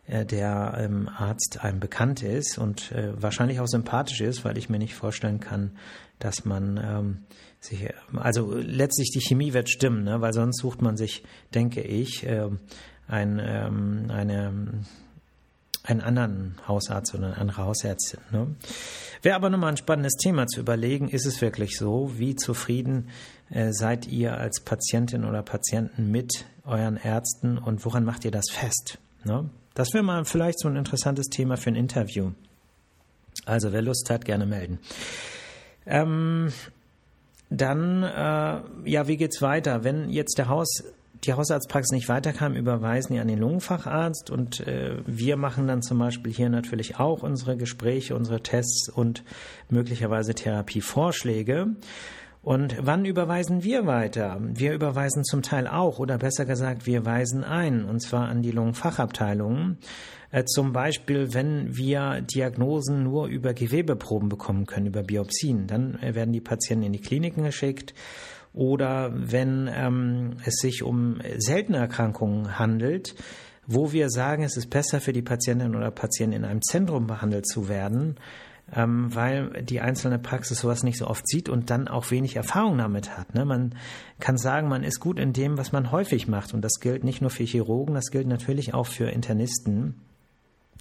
äh, 0.09 0.25
der 0.25 0.75
ähm, 0.79 1.09
Arzt 1.09 1.63
einem 1.63 1.81
bekannt 1.81 2.23
ist 2.23 2.59
und 2.59 2.93
äh, 2.93 3.21
wahrscheinlich 3.21 3.61
auch 3.61 3.67
sympathisch 3.67 4.21
ist, 4.21 4.45
weil 4.45 4.57
ich 4.57 4.69
mir 4.69 4.79
nicht 4.79 4.95
vorstellen 4.95 5.41
kann, 5.41 5.73
dass 6.19 6.45
man 6.45 6.81
ähm, 6.83 7.19
sich, 7.61 7.89
also 8.17 8.55
letztlich 8.55 9.11
die 9.11 9.21
Chemie 9.21 9.53
wird 9.53 9.69
stimmen, 9.69 10.05
ne? 10.05 10.21
weil 10.21 10.33
sonst 10.33 10.61
sucht 10.61 10.81
man 10.81 10.97
sich, 10.97 11.25
denke 11.55 11.83
ich, 11.83 12.25
äh, 12.27 12.49
ein, 13.07 13.41
ähm, 13.43 14.07
eine, 14.09 14.53
einen 15.89 16.01
anderen 16.03 16.55
Hausarzt 16.69 17.15
oder 17.15 17.29
eine 17.29 17.39
andere 17.39 17.65
Hausärztin. 17.65 18.21
Ne? 18.31 18.55
Wäre 19.23 19.37
aber 19.37 19.49
nochmal 19.49 19.71
ein 19.71 19.77
spannendes 19.77 20.15
Thema 20.17 20.47
zu 20.47 20.61
überlegen, 20.61 21.09
ist 21.09 21.27
es 21.27 21.41
wirklich 21.41 21.79
so, 21.79 22.13
wie 22.19 22.37
zufrieden 22.37 23.09
äh, 23.51 23.73
seid 23.73 24.07
ihr 24.07 24.37
als 24.37 24.61
Patientin 24.61 25.25
oder 25.25 25.43
Patienten 25.43 26.11
mit 26.11 26.45
euren 26.65 26.99
Ärzten 26.99 27.57
und 27.57 27.85
woran 27.85 28.05
macht 28.05 28.25
ihr 28.25 28.31
das 28.31 28.51
fest? 28.51 28.99
Ne? 29.25 29.49
Das 29.75 29.95
wäre 29.95 30.05
mal 30.05 30.25
vielleicht 30.25 30.61
so 30.61 30.69
ein 30.69 30.77
interessantes 30.77 31.27
Thema 31.29 31.57
für 31.57 31.71
ein 31.71 31.77
Interview. 31.77 32.33
Also 33.47 33.73
wer 33.73 33.81
Lust 33.81 34.11
hat, 34.11 34.25
gerne 34.27 34.45
melden. 34.45 34.79
Ähm, 35.87 36.53
dann, 37.49 38.03
äh, 38.03 38.61
ja, 38.91 39.09
wie 39.09 39.17
geht's 39.17 39.41
weiter? 39.41 39.85
Wenn 39.85 40.11
jetzt 40.11 40.37
der 40.37 40.49
Haus, 40.49 40.85
die 41.25 41.33
Hausarztpraxis 41.33 41.93
nicht 41.93 42.09
weiterkam, 42.09 42.55
überweisen 42.55 43.15
die 43.15 43.21
an 43.21 43.29
den 43.29 43.39
Lungenfacharzt 43.39 44.31
und 44.31 44.61
äh, 44.67 44.99
wir 45.07 45.37
machen 45.37 45.67
dann 45.67 45.83
zum 45.83 45.99
Beispiel 45.99 46.33
hier 46.33 46.49
natürlich 46.49 46.99
auch 46.99 47.23
unsere 47.23 47.57
Gespräche, 47.57 48.15
unsere 48.15 48.43
Tests 48.43 48.89
und 48.89 49.25
möglicherweise 49.69 50.35
Therapievorschläge. 50.35 51.77
Und 52.41 52.77
wann 52.81 53.05
überweisen 53.05 53.65
wir 53.65 53.87
weiter? 53.87 54.41
Wir 54.41 54.73
überweisen 54.73 55.25
zum 55.25 55.43
Teil 55.43 55.67
auch, 55.67 55.99
oder 55.99 56.19
besser 56.19 56.47
gesagt, 56.47 56.87
wir 56.87 57.05
weisen 57.05 57.43
ein, 57.43 57.85
und 57.85 58.01
zwar 58.01 58.29
an 58.29 58.43
die 58.43 58.53
Lungenfachabteilungen. 58.53 59.79
Äh, 60.31 60.45
zum 60.45 60.73
Beispiel, 60.73 61.35
wenn 61.35 61.77
wir 61.77 62.21
Diagnosen 62.21 63.03
nur 63.03 63.27
über 63.27 63.55
Gewebeproben 63.55 64.29
bekommen 64.29 64.67
können, 64.67 64.87
über 64.87 65.03
Biopsien, 65.03 65.67
dann 65.67 65.99
äh, 66.01 66.15
werden 66.15 66.33
die 66.33 66.41
Patienten 66.41 66.87
in 66.87 66.93
die 66.93 67.01
Kliniken 67.01 67.45
geschickt. 67.45 67.93
Oder 68.59 69.13
wenn 69.15 69.71
ähm, 69.73 70.33
es 70.45 70.57
sich 70.57 70.83
um 70.83 71.21
seltene 71.37 71.79
Erkrankungen 71.79 72.59
handelt, 72.59 73.15
wo 73.69 73.93
wir 73.93 74.11
sagen, 74.11 74.43
es 74.43 74.57
ist 74.57 74.69
besser 74.69 75.01
für 75.01 75.13
die 75.13 75.23
Patientin 75.23 75.77
oder 75.77 75.93
Patienten 75.93 76.39
in 76.39 76.45
einem 76.45 76.61
Zentrum 76.61 77.07
behandelt 77.07 77.47
zu 77.47 77.69
werden, 77.69 78.17
ähm, 78.75 79.15
weil 79.15 79.63
die 79.63 79.81
einzelne 79.81 80.19
Praxis 80.19 80.59
sowas 80.59 80.83
nicht 80.83 80.99
so 80.99 81.07
oft 81.07 81.29
sieht 81.29 81.49
und 81.49 81.71
dann 81.71 81.87
auch 81.87 82.11
wenig 82.11 82.35
Erfahrung 82.35 82.79
damit 82.79 83.17
hat. 83.17 83.33
Ne? 83.33 83.45
Man 83.45 83.77
kann 84.19 84.37
sagen, 84.39 84.67
man 84.67 84.83
ist 84.83 84.99
gut 84.99 85.21
in 85.21 85.33
dem, 85.33 85.57
was 85.57 85.71
man 85.71 85.93
häufig 85.93 86.27
macht 86.27 86.53
und 86.53 86.63
das 86.63 86.81
gilt 86.81 87.05
nicht 87.05 87.21
nur 87.21 87.31
für 87.31 87.45
Chirurgen, 87.45 87.95
das 87.95 88.11
gilt 88.11 88.27
natürlich 88.27 88.75
auch 88.75 88.87
für 88.89 89.09
Internisten. 89.09 90.01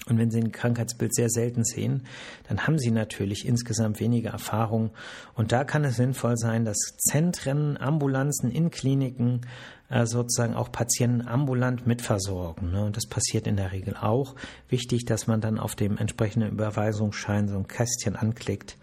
Und 0.06 0.18
wenn 0.18 0.32
Sie 0.32 0.40
ein 0.40 0.52
Krankheitsbild 0.52 1.14
sehr 1.14 1.30
selten 1.30 1.64
sehen, 1.66 2.04
dann 2.48 2.66
haben 2.66 2.80
Sie 2.80 2.92
natürlich 2.92 3.46
insgesamt 3.46 4.00
weniger 4.00 4.30
Erfahrung. 4.30 4.92
Und 5.34 5.52
da 5.52 5.64
kann 5.64 5.84
es 5.84 5.98
sinnvoll 5.98 6.38
sein, 6.38 6.64
dass 6.64 6.78
Zentren, 6.98 7.78
Ambulanzen 7.78 8.50
in 8.50 8.70
Kliniken 8.70 9.42
äh, 9.90 10.06
sozusagen 10.06 10.54
auch 10.54 10.72
Patienten 10.72 11.28
ambulant 11.28 11.88
mitversorgen. 11.88 12.72
Ne? 12.72 12.86
Und 12.86 12.96
das 12.96 13.08
passiert 13.08 13.48
in 13.48 13.58
der 13.58 13.72
Regel 13.72 13.96
auch. 13.96 14.36
Wichtig, 14.70 15.06
dass 15.06 15.28
man 15.28 15.42
dann 15.42 15.60
auf 15.60 15.76
dem 15.76 15.98
entsprechenden 15.98 16.52
Überweisungsschein 16.52 17.48
so 17.48 17.58
ein 17.58 17.68
Kästchen 17.68 18.16
anklickt 18.16 18.78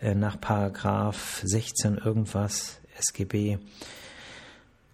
äh, 0.00 0.14
nach 0.14 0.40
Paragraph 0.40 1.40
16 1.44 1.98
irgendwas 1.98 2.80
SGB 2.98 3.58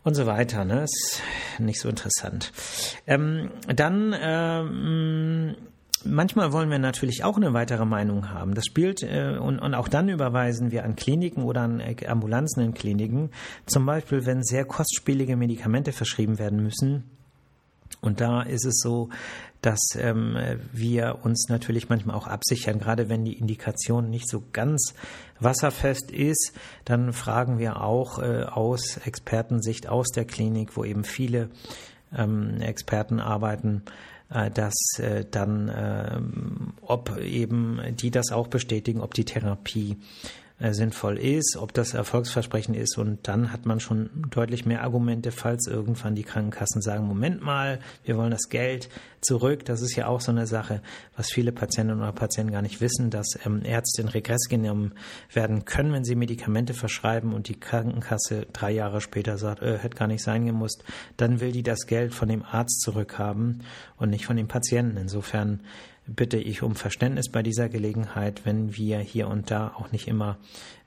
und 0.05 0.15
so 0.15 0.27
weiter. 0.27 0.65
Ne? 0.65 0.85
Ist 0.85 1.23
nicht 1.59 1.81
so 1.81 1.89
interessant. 1.89 2.53
Ähm, 3.07 3.51
dann 3.67 4.15
ähm, 4.19 5.57
manchmal 6.05 6.53
wollen 6.53 6.71
wir 6.71 6.79
natürlich 6.79 7.25
auch 7.25 7.37
eine 7.37 7.53
weitere 7.53 7.85
Meinung 7.85 8.31
haben. 8.31 8.55
Das 8.55 8.67
spielt 8.67 9.03
äh, 9.03 9.37
und, 9.39 9.59
und 9.59 9.75
auch 9.75 9.89
dann 9.89 10.09
überweisen 10.09 10.71
wir 10.71 10.85
an 10.85 10.97
Kliniken 10.97 11.43
oder 11.43 11.63
an 11.63 11.83
Ambulanzen 12.07 12.63
in 12.63 12.75
Kliniken. 12.75 13.31
Zum 13.67 13.87
Beispiel, 13.87 14.27
wenn 14.27 14.43
sehr 14.43 14.65
kostspielige 14.65 15.37
Medikamente 15.37 15.93
verschrieben 15.93 16.39
werden 16.39 16.63
müssen. 16.63 17.05
Und 18.05 18.21
da 18.21 18.43
ist 18.43 18.67
es 18.67 18.81
so, 18.81 19.09
dass 19.63 19.81
ähm, 19.97 20.37
wir 20.73 21.21
uns 21.23 21.49
natürlich 21.49 21.89
manchmal 21.89 22.17
auch 22.17 22.27
absichern, 22.27 22.79
gerade 22.79 23.09
wenn 23.09 23.25
die 23.25 23.39
Indikation 23.39 24.11
nicht 24.11 24.29
so 24.29 24.43
ganz 24.53 24.95
wasserfest 25.41 26.11
ist, 26.11 26.53
dann 26.85 27.15
fragen 27.15 27.59
wir 27.59 27.81
auch 27.81 28.19
äh, 28.19 28.43
aus 28.43 28.99
Expertensicht 28.99 29.89
aus 29.89 30.09
der 30.09 30.27
Klinik, 30.27 30.77
wo 30.77 30.85
eben 30.85 31.03
viele 31.03 31.49
ähm, 32.15 32.61
Experten 32.61 33.21
arbeiten, 33.21 33.83
äh, 34.29 34.51
dass 34.51 34.75
äh, 34.99 35.25
dann, 35.31 35.69
äh, 35.69 36.21
ob 36.83 37.17
eben 37.17 37.81
die 37.93 38.11
das 38.11 38.33
auch 38.33 38.49
bestätigen, 38.49 39.01
ob 39.01 39.15
die 39.15 39.25
Therapie 39.25 39.97
sinnvoll 40.73 41.19
ist, 41.19 41.57
ob 41.59 41.75
das 41.75 41.93
erfolgsversprechend 41.93 42.77
ist. 42.77 42.97
Und 42.97 43.27
dann 43.29 43.53
hat 43.53 43.67
man 43.67 43.81
schon 43.81 44.09
deutlich 44.31 44.65
mehr 44.65 44.83
Argumente, 44.83 45.33
falls 45.33 45.67
irgendwann 45.67 46.15
die 46.15 46.23
Krankenkassen 46.23 46.81
sagen, 46.81 47.07
Moment 47.07 47.43
mal, 47.43 47.81
wir 48.05 48.17
wollen 48.17 48.31
das 48.31 48.49
Geld 48.49 48.89
zurück. 49.21 49.65
Das 49.65 49.83
ist 49.83 49.97
ja 49.97 50.07
auch 50.07 50.21
so 50.21 50.31
eine 50.31 50.47
Sache, 50.47 50.81
was 51.17 51.31
viele 51.31 51.53
Patientinnen 51.53 52.01
oder 52.01 52.13
Patienten 52.13 52.53
gar 52.53 52.63
nicht 52.63 52.81
wissen, 52.81 53.11
dass 53.11 53.27
ähm, 53.45 53.63
Ärzte 53.65 54.03
in 54.03 54.09
Regress 54.09 54.49
genommen 54.49 54.95
werden 55.33 55.65
können, 55.65 55.93
wenn 55.93 56.05
sie 56.05 56.15
Medikamente 56.15 56.75
verschreiben 56.75 57.35
und 57.35 57.49
die 57.49 57.59
Krankenkasse 57.59 58.47
drei 58.53 58.71
Jahre 58.71 59.01
später 59.01 59.39
sagt, 59.39 59.63
äh, 59.63 59.79
hätte 59.79 59.97
gar 59.97 60.09
nicht 60.09 60.23
sein 60.23 60.47
gemusst. 60.47 60.85
Dann 61.17 61.41
will 61.41 61.53
die 61.53 61.63
das 61.63 61.87
Geld 61.87 62.15
von 62.15 62.29
dem 62.29 62.45
Arzt 62.45 62.81
zurückhaben 62.81 63.63
und 63.97 64.11
nicht 64.11 64.27
von 64.27 64.37
dem 64.37 64.49
Patienten. 64.49 64.97
Insofern 64.97 65.61
bitte 66.07 66.37
ich 66.37 66.63
um 66.63 66.75
Verständnis 66.75 67.31
bei 67.31 67.43
dieser 67.43 67.69
Gelegenheit, 67.69 68.45
wenn 68.45 68.77
wir 68.77 68.99
hier 68.99 69.29
und 69.29 69.51
da 69.51 69.69
auch 69.77 69.91
nicht 69.93 70.09
immer 70.09 70.39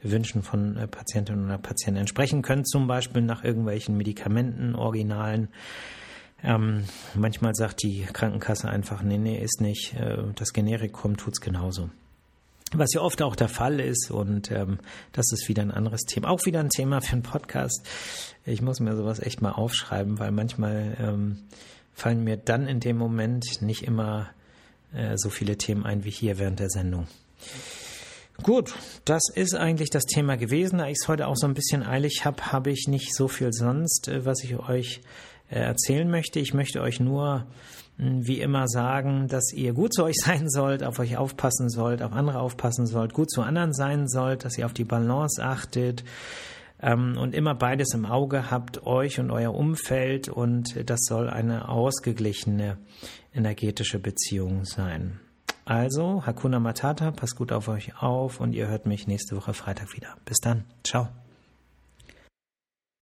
Wünschen 0.01 0.43
von 0.43 0.77
äh, 0.77 0.88
Patientinnen 0.88 1.45
oder 1.45 1.58
Patienten 1.58 1.99
entsprechen 1.99 2.41
können, 2.41 2.65
zum 2.65 2.88
Beispiel 2.88 3.21
nach 3.21 3.43
irgendwelchen 3.43 3.97
Medikamenten, 3.97 4.75
Originalen. 4.75 5.49
Ähm, 6.43 6.84
manchmal 7.15 7.56
sagt 7.56 7.82
die 7.82 8.03
Krankenkasse 8.03 8.69
einfach, 8.69 9.01
nee, 9.01 9.17
nee, 9.17 9.41
ist 9.41 9.60
nicht, 9.60 9.95
äh, 9.95 10.17
das 10.36 10.53
Generikum 10.53 11.17
tut's 11.17 11.41
genauso. 11.41 11.89
Was 12.73 12.93
ja 12.93 13.01
oft 13.01 13.21
auch 13.21 13.36
der 13.36 13.47
Fall 13.47 13.80
ist 13.80 14.12
und 14.12 14.51
ähm, 14.51 14.80
das 15.13 15.32
ist 15.32 15.47
wieder 15.47 15.62
ein 15.62 15.71
anderes 15.71 16.01
Thema, 16.01 16.30
auch 16.30 16.45
wieder 16.45 16.60
ein 16.60 16.69
Thema 16.69 16.99
für 16.99 17.13
einen 17.13 17.23
Podcast. 17.23 17.88
Ich 18.45 18.62
muss 18.62 18.82
mir 18.82 18.95
sowas 18.95 19.19
echt 19.19 19.41
mal 19.41 19.53
aufschreiben, 19.53 20.19
weil 20.19 20.32
manchmal 20.32 20.97
ähm, 20.99 21.38
fallen 21.93 22.23
mir 22.23 22.36
dann 22.36 22.67
in 22.67 22.82
dem 22.82 22.97
Moment 22.97 23.62
nicht 23.62 23.84
immer 23.84 24.30
äh, 24.97 25.13
so 25.15 25.29
viele 25.29 25.57
Themen 25.57 25.86
ein 25.86 26.03
wie 26.03 26.10
hier 26.10 26.39
während 26.39 26.60
der 26.60 26.69
Sendung. 26.69 27.07
Gut, 28.43 28.75
das 29.05 29.23
ist 29.33 29.55
eigentlich 29.55 29.89
das 29.89 30.03
Thema 30.03 30.38
gewesen. 30.38 30.79
Da 30.79 30.88
ich 30.88 30.97
es 31.01 31.07
heute 31.07 31.27
auch 31.27 31.36
so 31.36 31.47
ein 31.47 31.53
bisschen 31.53 31.83
eilig 31.83 32.23
habe, 32.23 32.51
habe 32.51 32.69
ich 32.69 32.88
nicht 32.88 33.15
so 33.15 33.27
viel 33.27 33.51
sonst, 33.51 34.07
äh, 34.07 34.25
was 34.25 34.43
ich 34.43 34.57
euch 34.57 35.01
äh, 35.49 35.60
erzählen 35.60 36.10
möchte. 36.10 36.39
Ich 36.39 36.53
möchte 36.53 36.81
euch 36.81 36.99
nur 36.99 37.45
hm, 37.97 38.27
wie 38.27 38.39
immer 38.39 38.67
sagen, 38.67 39.27
dass 39.27 39.53
ihr 39.53 39.73
gut 39.73 39.93
zu 39.93 40.03
euch 40.03 40.15
sein 40.23 40.49
sollt, 40.49 40.83
auf 40.83 40.99
euch 40.99 41.17
aufpassen 41.17 41.69
sollt, 41.69 42.01
auf 42.01 42.13
andere 42.13 42.39
aufpassen 42.39 42.86
sollt, 42.86 43.13
gut 43.13 43.31
zu 43.31 43.41
anderen 43.41 43.73
sein 43.73 44.07
sollt, 44.07 44.45
dass 44.45 44.57
ihr 44.57 44.65
auf 44.65 44.73
die 44.73 44.83
Balance 44.83 45.43
achtet 45.43 46.03
ähm, 46.81 47.17
und 47.17 47.33
immer 47.33 47.55
beides 47.55 47.93
im 47.93 48.05
Auge 48.05 48.51
habt, 48.51 48.86
euch 48.86 49.19
und 49.19 49.31
euer 49.31 49.53
Umfeld 49.53 50.29
und 50.29 50.89
das 50.89 50.99
soll 51.01 51.29
eine 51.29 51.69
ausgeglichene 51.69 52.77
energetische 53.38 54.00
Beziehung 54.00 54.65
sein. 54.65 55.19
Also, 55.65 56.26
Hakuna 56.26 56.60
Matata, 56.60 57.12
passt 57.12 57.36
gut 57.36 57.52
auf 57.52 57.67
euch 57.67 58.02
auf 58.02 58.39
und 58.39 58.54
ihr 58.54 58.67
hört 58.67 58.86
mich 58.86 59.08
nächste 59.08 59.36
Woche 59.36 59.54
Freitag 59.54 59.93
wieder. 59.93 60.15
Bis 60.26 60.38
dann. 60.38 60.63
Ciao. 60.84 61.10